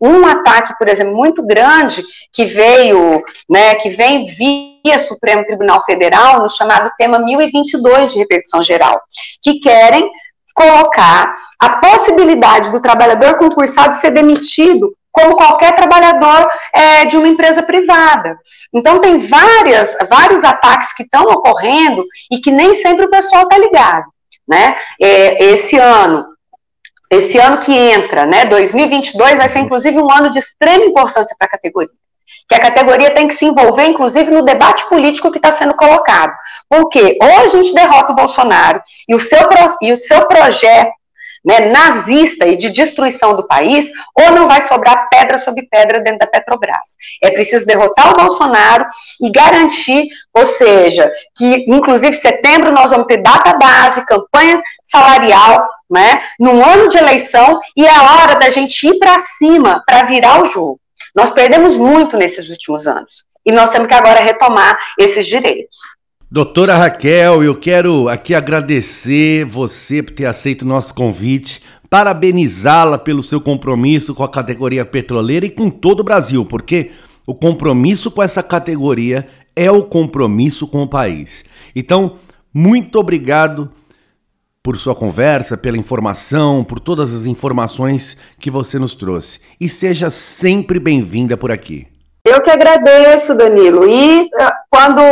Um 0.00 0.26
ataque, 0.26 0.74
por 0.78 0.88
exemplo, 0.88 1.16
muito 1.16 1.44
grande 1.44 2.02
que 2.32 2.44
veio, 2.44 3.22
né, 3.48 3.74
que 3.76 3.90
vem 3.90 4.26
via 4.26 4.98
Supremo 5.00 5.44
Tribunal 5.46 5.82
Federal 5.84 6.42
no 6.42 6.50
chamado 6.50 6.90
tema 6.96 7.18
1022 7.18 8.12
de 8.12 8.18
repercussão 8.18 8.62
geral, 8.62 9.00
que 9.42 9.60
querem 9.60 10.10
colocar 10.54 11.34
a 11.58 11.70
possibilidade 11.80 12.70
do 12.70 12.80
trabalhador 12.80 13.36
concursado 13.38 14.00
ser 14.00 14.12
demitido 14.12 14.96
como 15.10 15.36
qualquer 15.36 15.76
trabalhador 15.76 16.48
é, 16.72 17.04
de 17.04 17.16
uma 17.16 17.28
empresa 17.28 17.62
privada. 17.62 18.36
Então 18.72 19.00
tem 19.00 19.18
várias, 19.18 19.96
vários 20.08 20.42
ataques 20.42 20.92
que 20.94 21.04
estão 21.04 21.22
ocorrendo 21.22 22.04
e 22.30 22.38
que 22.38 22.50
nem 22.50 22.74
sempre 22.76 23.04
o 23.04 23.10
pessoal 23.10 23.42
está 23.42 23.58
ligado. 23.58 24.06
Né? 24.46 24.76
É, 25.00 25.44
esse 25.44 25.76
ano, 25.76 26.26
esse 27.10 27.38
ano 27.38 27.58
que 27.58 27.72
entra, 27.72 28.26
né, 28.26 28.44
2022, 28.46 29.36
vai 29.36 29.48
ser 29.48 29.60
inclusive 29.60 29.98
um 29.98 30.10
ano 30.10 30.30
de 30.30 30.40
extrema 30.40 30.84
importância 30.84 31.34
para 31.38 31.46
a 31.46 31.50
categoria. 31.50 32.03
Que 32.48 32.54
a 32.54 32.60
categoria 32.60 33.10
tem 33.10 33.28
que 33.28 33.34
se 33.34 33.44
envolver, 33.44 33.86
inclusive, 33.86 34.30
no 34.30 34.44
debate 34.44 34.86
político 34.88 35.30
que 35.30 35.38
está 35.38 35.52
sendo 35.52 35.74
colocado. 35.74 36.32
Porque 36.68 37.18
ou 37.22 37.40
a 37.40 37.46
gente 37.46 37.74
derrota 37.74 38.12
o 38.12 38.16
Bolsonaro 38.16 38.82
e 39.08 39.14
o 39.14 39.18
seu, 39.18 39.40
e 39.82 39.92
o 39.92 39.96
seu 39.96 40.26
projeto 40.26 40.92
né, 41.44 41.60
nazista 41.66 42.46
e 42.46 42.56
de 42.56 42.70
destruição 42.70 43.36
do 43.36 43.46
país, 43.46 43.90
ou 44.18 44.32
não 44.32 44.48
vai 44.48 44.62
sobrar 44.62 45.08
pedra 45.10 45.38
sobre 45.38 45.68
pedra 45.70 46.00
dentro 46.00 46.20
da 46.20 46.26
Petrobras. 46.26 46.96
É 47.22 47.30
preciso 47.30 47.66
derrotar 47.66 48.10
o 48.10 48.16
Bolsonaro 48.16 48.86
e 49.20 49.30
garantir, 49.30 50.08
ou 50.32 50.46
seja, 50.46 51.12
que 51.36 51.64
inclusive 51.68 52.14
setembro 52.14 52.72
nós 52.72 52.90
vamos 52.90 53.06
ter 53.06 53.18
data 53.18 53.56
base, 53.58 54.06
campanha 54.06 54.62
salarial, 54.82 55.66
né, 55.90 56.22
num 56.40 56.64
ano 56.64 56.88
de 56.88 56.96
eleição, 56.96 57.60
e 57.76 57.84
é 57.84 57.94
a 57.94 58.02
hora 58.14 58.36
da 58.36 58.48
gente 58.48 58.86
ir 58.86 58.98
para 58.98 59.18
cima 59.18 59.82
para 59.86 60.04
virar 60.04 60.42
o 60.42 60.46
jogo. 60.46 60.80
Nós 61.14 61.30
perdemos 61.30 61.76
muito 61.76 62.16
nesses 62.16 62.48
últimos 62.50 62.86
anos. 62.86 63.24
E 63.46 63.52
nós 63.52 63.70
temos 63.70 63.88
que 63.88 63.94
agora 63.94 64.20
retomar 64.20 64.76
esses 64.98 65.26
direitos. 65.26 65.76
Doutora 66.30 66.76
Raquel, 66.76 67.44
eu 67.44 67.54
quero 67.54 68.08
aqui 68.08 68.34
agradecer 68.34 69.44
você 69.44 70.02
por 70.02 70.14
ter 70.14 70.26
aceito 70.26 70.62
o 70.62 70.66
nosso 70.66 70.94
convite, 70.94 71.62
parabenizá-la 71.88 72.98
pelo 72.98 73.22
seu 73.22 73.40
compromisso 73.40 74.14
com 74.14 74.24
a 74.24 74.28
categoria 74.28 74.84
petroleira 74.84 75.46
e 75.46 75.50
com 75.50 75.70
todo 75.70 76.00
o 76.00 76.04
Brasil, 76.04 76.44
porque 76.44 76.90
o 77.24 77.34
compromisso 77.34 78.10
com 78.10 78.22
essa 78.22 78.42
categoria 78.42 79.28
é 79.54 79.70
o 79.70 79.84
compromisso 79.84 80.66
com 80.66 80.82
o 80.82 80.88
país. 80.88 81.44
Então, 81.76 82.16
muito 82.52 82.98
obrigado 82.98 83.70
por 84.64 84.78
sua 84.78 84.94
conversa, 84.94 85.58
pela 85.58 85.76
informação, 85.76 86.64
por 86.64 86.80
todas 86.80 87.14
as 87.14 87.26
informações 87.26 88.16
que 88.40 88.50
você 88.50 88.78
nos 88.78 88.94
trouxe. 88.94 89.40
E 89.60 89.68
seja 89.68 90.08
sempre 90.08 90.80
bem-vinda 90.80 91.36
por 91.36 91.52
aqui. 91.52 91.86
Eu 92.26 92.40
que 92.40 92.50
agradeço, 92.50 93.34
Danilo. 93.34 93.86
E 93.86 94.30
ah, 94.34 94.56
quando, 94.70 95.02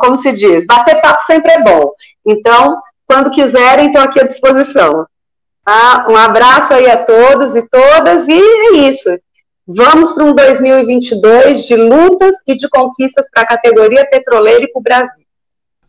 como 0.00 0.18
se 0.18 0.32
diz, 0.32 0.66
bater 0.66 1.00
papo 1.00 1.22
sempre 1.22 1.52
é 1.52 1.62
bom. 1.62 1.92
Então, 2.26 2.82
quando 3.06 3.30
quiserem, 3.30 3.86
estou 3.86 4.02
aqui 4.02 4.18
à 4.18 4.24
disposição. 4.24 5.06
Tá? 5.64 6.06
Um 6.10 6.16
abraço 6.16 6.74
aí 6.74 6.90
a 6.90 6.96
todos 6.96 7.54
e 7.54 7.62
todas, 7.68 8.26
e 8.26 8.32
é 8.32 8.88
isso. 8.88 9.16
Vamos 9.64 10.10
para 10.10 10.24
um 10.24 10.34
2022 10.34 11.68
de 11.68 11.76
lutas 11.76 12.34
e 12.48 12.56
de 12.56 12.68
conquistas 12.68 13.30
para 13.30 13.44
a 13.44 13.46
categoria 13.46 14.04
petroleira 14.10 14.64
e 14.64 14.72
para 14.72 14.80
o 14.80 14.82
Brasil. 14.82 15.27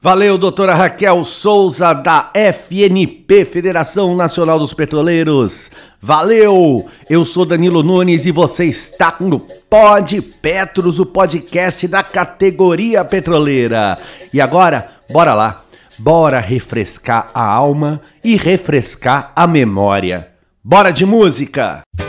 Valeu, 0.01 0.37
doutora 0.37 0.73
Raquel 0.73 1.25
Souza, 1.25 1.91
da 1.91 2.31
FNP, 2.33 3.43
Federação 3.43 4.15
Nacional 4.15 4.57
dos 4.57 4.73
Petroleiros. 4.73 5.71
Valeu! 6.01 6.87
Eu 7.09 7.25
sou 7.25 7.45
Danilo 7.45 7.83
Nunes 7.83 8.25
e 8.25 8.31
você 8.31 8.63
está 8.63 9.13
no 9.19 9.41
Pod 9.41 10.21
Petros, 10.21 10.99
o 10.99 11.05
podcast 11.05 11.85
da 11.85 12.01
categoria 12.01 13.03
petroleira. 13.03 13.97
E 14.31 14.39
agora, 14.39 14.89
bora 15.11 15.33
lá, 15.33 15.65
bora 15.97 16.39
refrescar 16.39 17.29
a 17.33 17.43
alma 17.43 17.99
e 18.23 18.37
refrescar 18.37 19.33
a 19.35 19.45
memória. 19.45 20.29
Bora 20.63 20.91
de 20.91 21.05
música! 21.05 21.81
avenida 21.93 22.08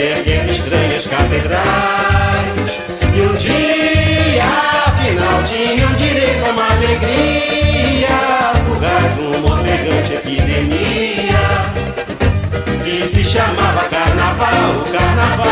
erguendo 0.00 0.50
estranhas 0.50 1.06
catedrais. 1.06 1.60
E 3.14 3.20
um 3.20 3.34
dia, 3.34 4.44
afinal, 4.86 5.42
tinham 5.44 5.92
direito 5.94 6.44
a 6.46 6.50
uma 6.50 6.70
alegria, 6.72 8.08
fugaz 8.66 9.18
uma 9.18 9.54
ofegante 9.54 10.14
epidemia, 10.14 11.40
que 12.84 13.06
se 13.06 13.24
chamava 13.24 13.88
Carnaval, 13.88 14.84
Carnaval. 14.90 15.49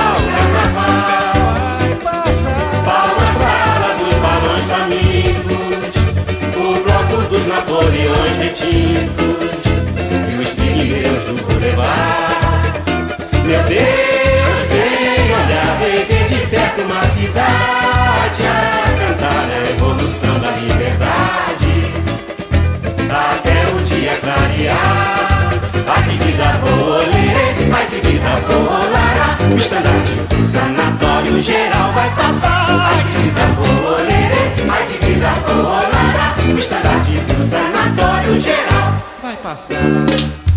geral 31.40 31.92
vai 31.92 32.11
passar. 32.14 32.66
Ai 32.68 33.05
que 33.05 33.18
vida 33.22 33.46
colorere, 33.57 34.70
ai 34.70 34.87
que 34.87 35.07
vida 35.07 35.31
colorada. 35.46 36.53
O 36.55 36.59
estandarte 36.59 37.12
do 37.12 37.46
sanatório 37.46 38.38
geral 38.38 39.03
vai 39.22 39.37
passar. 39.37 40.48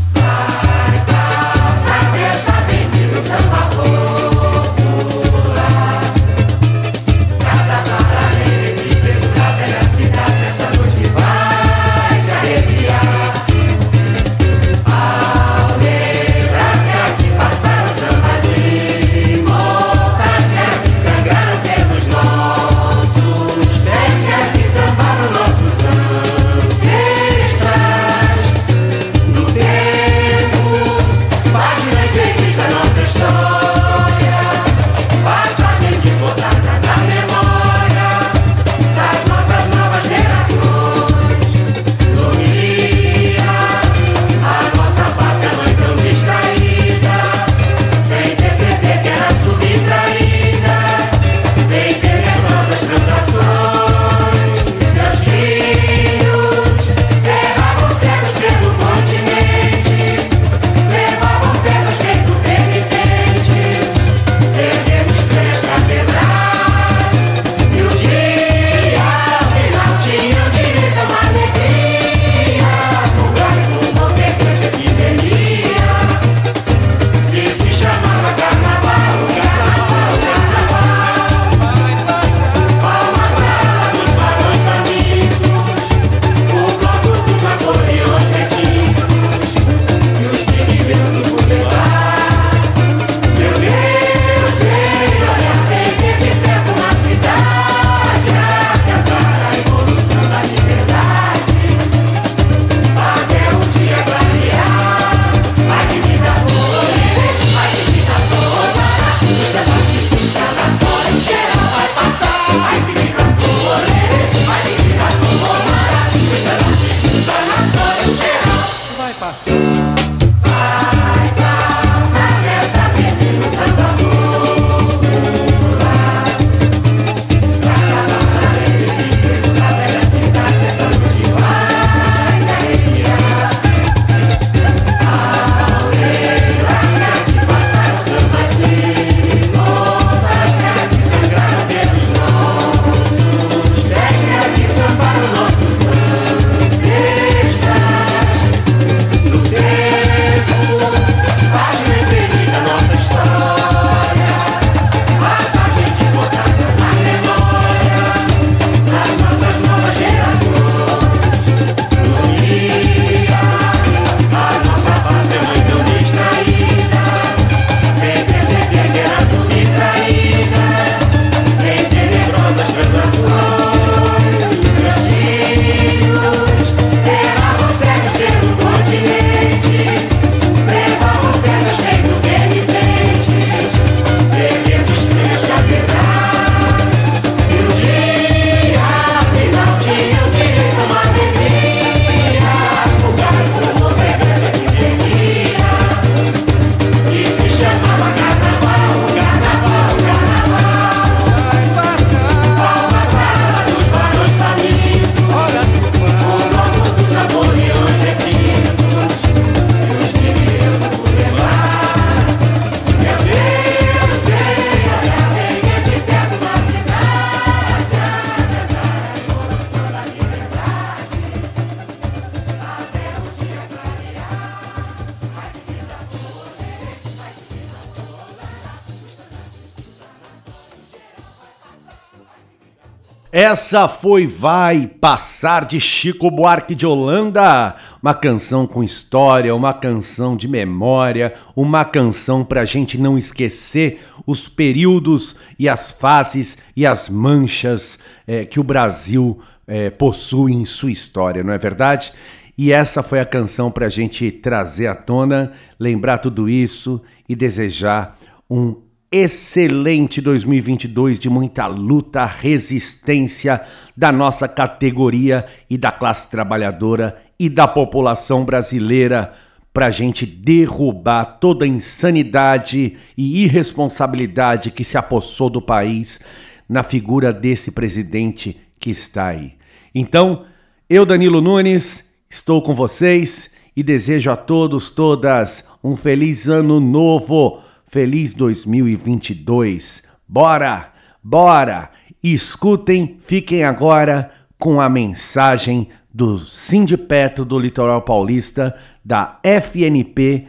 Essa 233.44 233.88
foi 233.88 234.28
Vai 234.28 234.86
Passar 234.86 235.66
de 235.66 235.80
Chico 235.80 236.30
Buarque 236.30 236.76
de 236.76 236.86
Holanda, 236.86 237.76
uma 238.00 238.14
canção 238.14 238.68
com 238.68 238.84
história, 238.84 239.56
uma 239.56 239.74
canção 239.74 240.38
de 240.38 240.48
memória, 240.48 241.34
uma 241.56 241.84
canção 241.84 242.44
para 242.44 242.62
a 242.62 242.66
gente 242.66 243.00
não 243.00 243.18
esquecer 243.18 244.00
os 244.28 244.48
períodos 244.48 245.38
e 245.58 245.68
as 245.68 245.92
fases 245.92 246.60
e 246.76 246.86
as 246.86 247.10
manchas 247.10 247.98
é, 248.28 248.46
que 248.46 248.60
o 248.60 248.64
Brasil 248.64 249.42
é, 249.66 249.90
possui 249.90 250.54
em 250.54 250.64
sua 250.64 250.92
história, 250.92 251.44
não 251.44 251.52
é 251.52 251.58
verdade? 251.58 252.14
E 252.56 252.72
essa 252.72 253.02
foi 253.02 253.20
a 253.20 253.26
canção 253.26 253.72
para 253.72 253.88
a 253.88 253.90
gente 253.90 254.30
trazer 254.32 254.86
à 254.86 254.94
tona, 254.94 255.52
lembrar 255.80 256.20
tudo 256.20 256.48
isso 256.48 257.02
e 257.28 257.36
desejar 257.36 258.16
um 258.48 258.76
excelente 259.12 260.22
2022 260.22 261.20
de 261.20 261.30
muita 261.30 261.68
luta, 261.68 262.26
resistência 262.26 263.62
da 263.96 264.10
nossa 264.10 264.48
categoria 264.48 265.46
e 265.70 265.78
da 265.78 265.92
classe 265.92 266.30
trabalhadora 266.30 267.22
e 267.38 267.50
da 267.50 267.68
população 267.68 268.46
brasileira 268.46 269.34
para 269.74 269.88
a 269.88 269.90
gente 269.90 270.26
derrubar 270.26 271.26
toda 271.42 271.66
a 271.66 271.68
insanidade 271.68 272.98
e 273.18 273.44
irresponsabilidade 273.44 274.72
que 274.72 274.84
se 274.84 274.98
apossou 274.98 275.50
do 275.50 275.62
país 275.62 276.22
na 276.68 276.82
figura 276.82 277.34
desse 277.34 277.72
presidente 277.72 278.62
que 278.80 278.92
está 278.92 279.28
aí. 279.28 279.56
Então, 279.94 280.46
eu, 280.90 281.06
Danilo 281.06 281.42
Nunes, 281.42 282.14
estou 282.30 282.62
com 282.62 282.74
vocês 282.74 283.56
e 283.76 283.84
desejo 283.84 284.32
a 284.32 284.38
todos, 284.38 284.90
todas, 284.90 285.70
um 285.84 285.98
feliz 285.98 286.48
ano 286.48 286.80
novo, 286.80 287.62
feliz 287.92 288.34
2022. 288.34 290.04
Bora, 290.26 290.94
bora! 291.22 291.92
Escutem, 292.24 293.18
fiquem 293.20 293.66
agora 293.66 294.32
com 294.58 294.80
a 294.80 294.88
mensagem 294.88 295.90
do 296.14 296.40
Sindipeto 296.40 297.44
do 297.44 297.60
Litoral 297.60 298.02
Paulista, 298.02 298.74
da 299.04 299.40
FNP, 299.44 300.48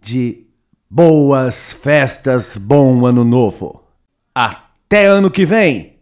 de 0.00 0.46
boas 0.90 1.72
festas, 1.72 2.56
bom 2.56 3.06
ano 3.06 3.24
novo. 3.24 3.84
Até 4.34 5.06
ano 5.06 5.30
que 5.30 5.46
vem! 5.46 5.95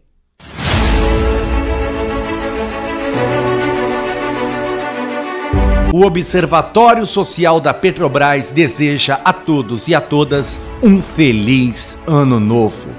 O 5.97 6.05
Observatório 6.05 7.05
Social 7.05 7.61
da 7.61 7.73
Petrobras 7.73 8.51
deseja 8.51 9.17
a 9.23 9.31
todos 9.31 9.87
e 9.87 9.95
a 9.95 10.01
todas 10.01 10.59
um 10.83 11.01
feliz 11.01 11.97
ano 12.05 12.37
novo. 12.37 12.89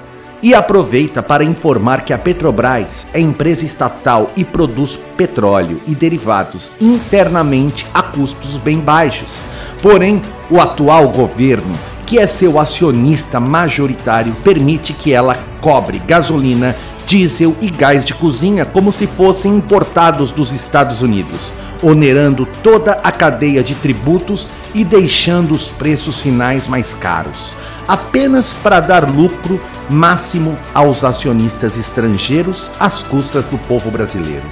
E 0.43 0.55
aproveita 0.55 1.23
para 1.23 1.45
informar 1.45 2.07
que 2.07 2.15
a 2.15 2.19
Petrobras 2.19 3.07
é 3.13 3.21
empresa 3.21 3.67
estatal 3.67 4.31
e 4.35 4.47
produz 4.47 4.99
petróleo 5.15 5.79
e 5.87 5.95
derivados 5.95 6.81
internamente 6.81 7.87
a 7.93 8.03
custos 8.03 8.57
bem 8.57 8.79
baixos. 8.79 9.45
Porém, 9.83 10.23
o 10.51 10.59
atual 10.59 11.11
governo, 11.11 11.79
que 12.07 12.19
é 12.19 12.27
seu 12.27 12.59
acionista 12.59 13.39
majoritário, 13.39 14.35
permite 14.43 14.95
que 14.95 15.13
ela 15.13 15.37
cobre 15.61 15.99
gasolina, 15.99 16.75
diesel 17.07 17.57
e 17.61 17.71
gás 17.71 18.05
de 18.05 18.13
cozinha 18.13 18.65
como 18.65 18.91
se 18.93 19.07
fossem 19.07 19.55
importados 19.55 20.33
dos 20.33 20.53
Estados 20.53 21.01
Unidos 21.01 21.53
onerando 21.83 22.47
toda 22.63 22.93
a 23.03 23.13
cadeia 23.13 23.63
de 23.63 23.75
tributos 23.75 24.51
e 24.75 24.85
deixando 24.85 25.53
os 25.53 25.69
preços 25.69 26.21
finais 26.21 26.67
mais 26.67 26.95
caros, 26.95 27.57
apenas 27.87 28.53
para 28.53 28.81
dar 28.81 29.09
lucro 29.09 29.61
máximo 29.89 30.59
aos 30.75 31.05
acionistas 31.05 31.77
estrangeiros 31.77 32.71
às 32.79 33.03
custas 33.03 33.47
do 33.47 33.59
povo 33.59 33.91
brasileiro. 33.91 34.47